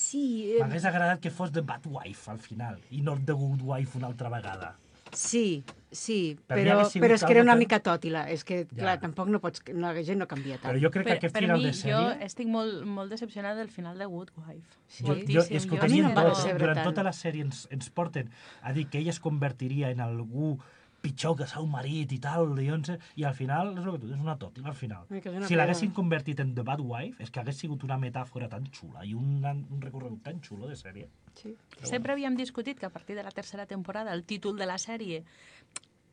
Sí. 0.09 0.25
Eh... 0.55 0.59
M'hagués 0.61 0.85
agradat 0.89 1.21
que 1.21 1.31
fos 1.33 1.51
The 1.53 1.61
Bad 1.65 1.85
Wife 1.89 2.31
al 2.31 2.39
final 2.41 2.79
i 2.89 3.01
no 3.05 3.17
The 3.17 3.35
Good 3.37 3.65
Wife 3.65 3.99
una 3.99 4.09
altra 4.09 4.31
vegada. 4.33 4.75
Sí, 5.11 5.63
sí, 5.89 6.37
per 6.45 6.59
però, 6.59 6.75
però 7.01 7.15
és 7.15 7.23
que 7.25 7.33
era 7.33 7.41
una 7.41 7.55
mica 7.57 7.79
tòtila. 7.81 8.27
És 8.29 8.43
que, 8.45 8.59
ja. 8.69 8.77
clar, 8.77 8.95
tampoc 9.01 9.29
no 9.33 9.39
pots... 9.41 9.63
No, 9.73 9.89
la 9.95 10.03
gent 10.05 10.21
no 10.21 10.27
canvia 10.29 10.59
tant. 10.59 10.69
Però 10.69 10.81
jo 10.83 10.91
crec 10.93 11.07
que 11.07 11.15
aquest 11.17 11.37
final 11.37 11.57
mi, 11.57 11.69
de 11.69 11.73
sèrie... 11.77 11.95
Jo 11.97 12.27
estic 12.27 12.49
molt, 12.53 12.83
molt 12.85 13.13
decepcionada 13.13 13.57
del 13.61 13.71
final 13.73 13.97
de 14.01 14.05
Good 14.09 14.33
Wife. 14.37 14.77
Sí? 14.87 15.07
Jo, 15.07 15.15
jo, 15.25 15.45
és 15.49 15.65
que 15.65 15.77
ho 15.77 15.81
tenien 15.81 16.11
no 16.11 16.27
tot. 16.29 16.43
Durant 16.61 16.83
tota 16.85 17.05
la 17.05 17.13
sèrie 17.15 17.47
ens, 17.47 17.65
ens 17.73 17.89
porten 17.93 18.29
a 18.61 18.75
dir 18.77 18.85
que 18.89 19.01
ella 19.01 19.15
es 19.15 19.21
convertiria 19.23 19.89
en 19.93 20.05
algú 20.05 20.57
pitjor 21.01 21.37
que 21.39 21.47
seu 21.49 21.67
marit 21.69 22.11
i 22.15 22.19
tal, 22.23 22.53
Beyoncé, 22.57 22.97
i 23.19 23.25
al 23.27 23.35
final 23.37 23.73
és 23.77 23.85
el 23.85 23.95
que 23.95 24.01
tu 24.03 24.11
és 24.13 24.19
una 24.19 24.37
tòtil 24.41 24.67
al 24.67 24.77
final. 24.77 25.07
Si 25.47 25.57
l'haguessin 25.59 25.93
convertit 25.95 26.41
en 26.43 26.53
The 26.55 26.65
Bad 26.67 26.83
Wife, 26.83 27.23
és 27.23 27.31
que 27.31 27.43
hagués 27.43 27.61
sigut 27.63 27.85
una 27.87 27.99
metàfora 28.01 28.49
tan 28.51 28.67
xula 28.73 29.05
i 29.07 29.15
un, 29.17 29.39
un 29.45 29.81
recorregut 29.81 30.23
tan 30.25 30.41
xulo 30.45 30.67
de 30.69 30.77
sèrie. 30.79 31.09
Sí. 31.39 31.55
Sempre 31.83 32.13
havíem 32.13 32.35
discutit 32.39 32.79
que 32.79 32.89
a 32.89 32.93
partir 32.93 33.15
de 33.15 33.23
la 33.23 33.31
tercera 33.31 33.65
temporada 33.65 34.13
el 34.13 34.25
títol 34.25 34.57
de 34.57 34.67
la 34.67 34.77
sèrie 34.77 35.23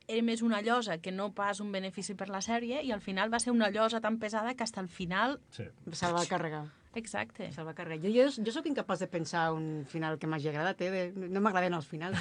era 0.07 0.23
més 0.23 0.43
una 0.47 0.61
llosa 0.63 0.99
que 1.03 1.11
no 1.11 1.33
pas 1.35 1.61
un 1.61 1.73
benefici 1.75 2.15
per 2.15 2.29
la 2.31 2.41
sèrie 2.45 2.83
i 2.87 2.93
al 2.95 3.03
final 3.03 3.33
va 3.33 3.41
ser 3.43 3.51
una 3.51 3.71
llosa 3.75 4.01
tan 4.01 4.21
pesada 4.23 4.55
que 4.55 4.67
fins 4.67 4.79
al 4.79 4.89
final... 4.89 5.41
Sí. 5.51 5.67
Se'l 5.93 6.15
va 6.15 6.27
carregar. 6.31 6.67
Exacte. 6.97 7.51
Se'l 7.53 7.67
va 7.69 7.75
carregar. 7.77 8.09
Jo, 8.09 8.25
jo, 8.27 8.43
jo 8.47 8.53
sóc 8.55 8.67
incapaç 8.71 9.03
de 9.05 9.09
pensar 9.13 9.51
un 9.53 9.85
final 9.89 10.17
que 10.19 10.27
m'hagi 10.31 10.49
agradat, 10.49 10.81
eh? 10.81 10.91
De, 10.95 11.29
no 11.29 11.43
m'agraden 11.45 11.77
els 11.77 11.87
finals. 11.87 12.19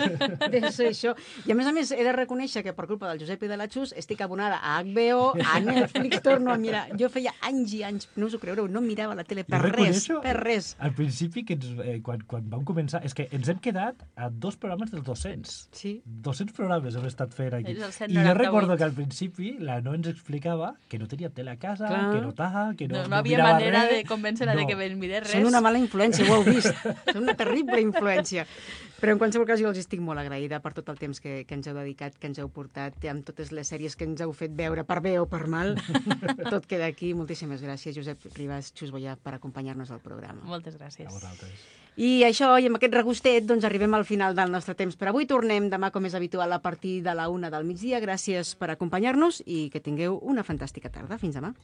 de 0.52 0.60
ser 0.74 0.90
això. 0.90 1.14
I 1.46 1.54
a 1.54 1.56
més 1.58 1.68
a 1.70 1.72
més 1.76 1.92
he 1.94 2.02
de 2.04 2.14
reconèixer 2.16 2.64
que 2.66 2.74
per 2.76 2.88
culpa 2.90 3.08
del 3.12 3.22
Josep 3.22 3.44
i 3.46 3.50
de 3.50 3.58
la 3.60 3.68
Xus 3.70 3.94
estic 3.96 4.24
abonada 4.26 4.58
a 4.62 4.80
HBO, 4.82 5.30
a 5.38 5.60
Netflix, 5.66 6.20
torno 6.26 6.52
a 6.52 6.58
mirar. 6.58 6.88
Jo 6.98 7.08
feia 7.12 7.32
anys 7.46 7.76
i 7.78 7.82
anys, 7.86 8.08
no 8.16 8.26
us 8.26 8.34
ho 8.36 8.42
creureu, 8.42 8.66
no 8.68 8.82
mirava 8.84 9.14
la 9.18 9.24
tele 9.28 9.46
per 9.46 9.62
res, 9.64 10.08
per 10.24 10.36
res. 10.40 10.72
Al 10.82 10.94
principi, 10.98 11.44
que 11.46 11.54
ens, 11.58 11.70
eh, 11.84 11.98
quan, 12.04 12.24
quan 12.26 12.50
vam 12.50 12.66
començar, 12.66 13.02
és 13.06 13.14
que 13.14 13.28
ens 13.30 13.48
hem 13.52 13.62
quedat 13.62 14.02
a 14.16 14.28
dos 14.30 14.58
programes 14.58 14.90
dels 14.90 15.06
200. 15.06 15.54
Sí. 15.76 15.94
200 16.04 16.56
programes 16.56 16.98
hem 16.98 17.06
estat 17.08 17.34
fent 17.36 17.54
aquí. 17.60 17.76
I 17.76 18.18
jo 18.18 18.34
recordo 18.34 18.76
que 18.76 18.84
al 18.84 18.94
principi 18.96 19.54
la 19.62 19.78
no 19.84 19.94
ens 19.94 20.10
explicava 20.10 20.74
que 20.90 20.98
no 20.98 21.06
tenia 21.06 21.30
tele 21.30 21.54
a 21.54 21.58
casa, 21.60 21.86
Clar. 21.86 22.10
que 22.12 22.20
no 22.24 22.34
tal, 22.34 22.74
que 22.76 22.88
no, 22.88 23.02
no, 23.02 23.08
no 23.12 23.16
havia 23.20 23.42
manera 23.44 23.84
res. 23.86 23.92
de 23.92 24.04
convèncer-la 24.16 24.56
no. 24.56 24.64
de 24.64 24.66
que 24.66 24.78
ves 24.78 24.96
mirés 24.98 25.22
res. 25.26 25.36
Són 25.36 25.46
una 25.48 25.62
mala 25.64 25.78
influència, 25.80 26.26
ho 26.26 26.40
heu 26.40 26.44
vist. 26.46 26.72
Són 27.12 27.22
una 27.22 27.36
terrible 27.38 27.80
influència. 27.84 28.46
Però 28.96 29.12
en 29.12 29.20
qualsevol 29.20 29.46
cas 29.48 29.60
jo 29.60 29.68
els 29.68 29.80
estic 29.82 30.00
molt 30.00 30.22
agraïda 30.22 30.62
per 30.64 30.72
tot 30.76 30.88
el 30.92 31.00
temps 31.00 31.20
que, 31.20 31.42
que 31.46 31.56
ens 31.58 31.68
heu 31.68 31.76
dedicat, 31.76 32.16
que 32.18 32.30
ens 32.30 32.40
heu 32.40 32.48
portat, 32.52 32.96
amb 33.12 33.26
totes 33.28 33.52
les 33.52 33.68
sèries 33.68 33.96
que 33.96 34.08
ens 34.08 34.22
heu 34.24 34.32
fet 34.36 34.56
veure, 34.56 34.86
per 34.88 35.02
bé 35.04 35.18
o 35.20 35.26
per 35.28 35.44
mal. 35.52 35.76
tot 36.52 36.66
queda 36.66 36.88
aquí. 36.88 37.12
Moltíssimes 37.14 37.64
gràcies, 37.64 37.96
Josep 37.96 38.24
Ribas 38.34 38.72
Xusboia, 38.72 39.18
per 39.20 39.36
acompanyar-nos 39.36 39.92
al 39.92 40.00
programa. 40.04 40.46
Moltes 40.48 40.80
gràcies. 40.80 41.10
A 41.10 41.12
vosaltres. 41.12 41.66
I 41.96 42.26
això, 42.26 42.50
i 42.60 42.66
amb 42.68 42.76
aquest 42.76 42.92
regustet, 42.92 43.46
doncs 43.48 43.64
arribem 43.64 43.94
al 43.96 44.04
final 44.04 44.36
del 44.36 44.52
nostre 44.52 44.74
temps 44.76 44.98
per 45.00 45.08
avui. 45.08 45.24
Tornem 45.28 45.70
demà, 45.72 45.88
com 45.92 46.04
és 46.04 46.16
habitual, 46.16 46.52
a 46.52 46.60
partir 46.60 46.98
de 47.04 47.14
la 47.16 47.30
una 47.32 47.48
del 47.52 47.64
migdia. 47.64 48.02
Gràcies 48.04 48.52
per 48.60 48.68
acompanyar-nos 48.74 49.40
i 49.46 49.70
que 49.72 49.80
tingueu 49.80 50.20
una 50.20 50.44
fantàstica 50.44 50.92
tarda. 50.92 51.16
Fins 51.16 51.40
demà. 51.40 51.54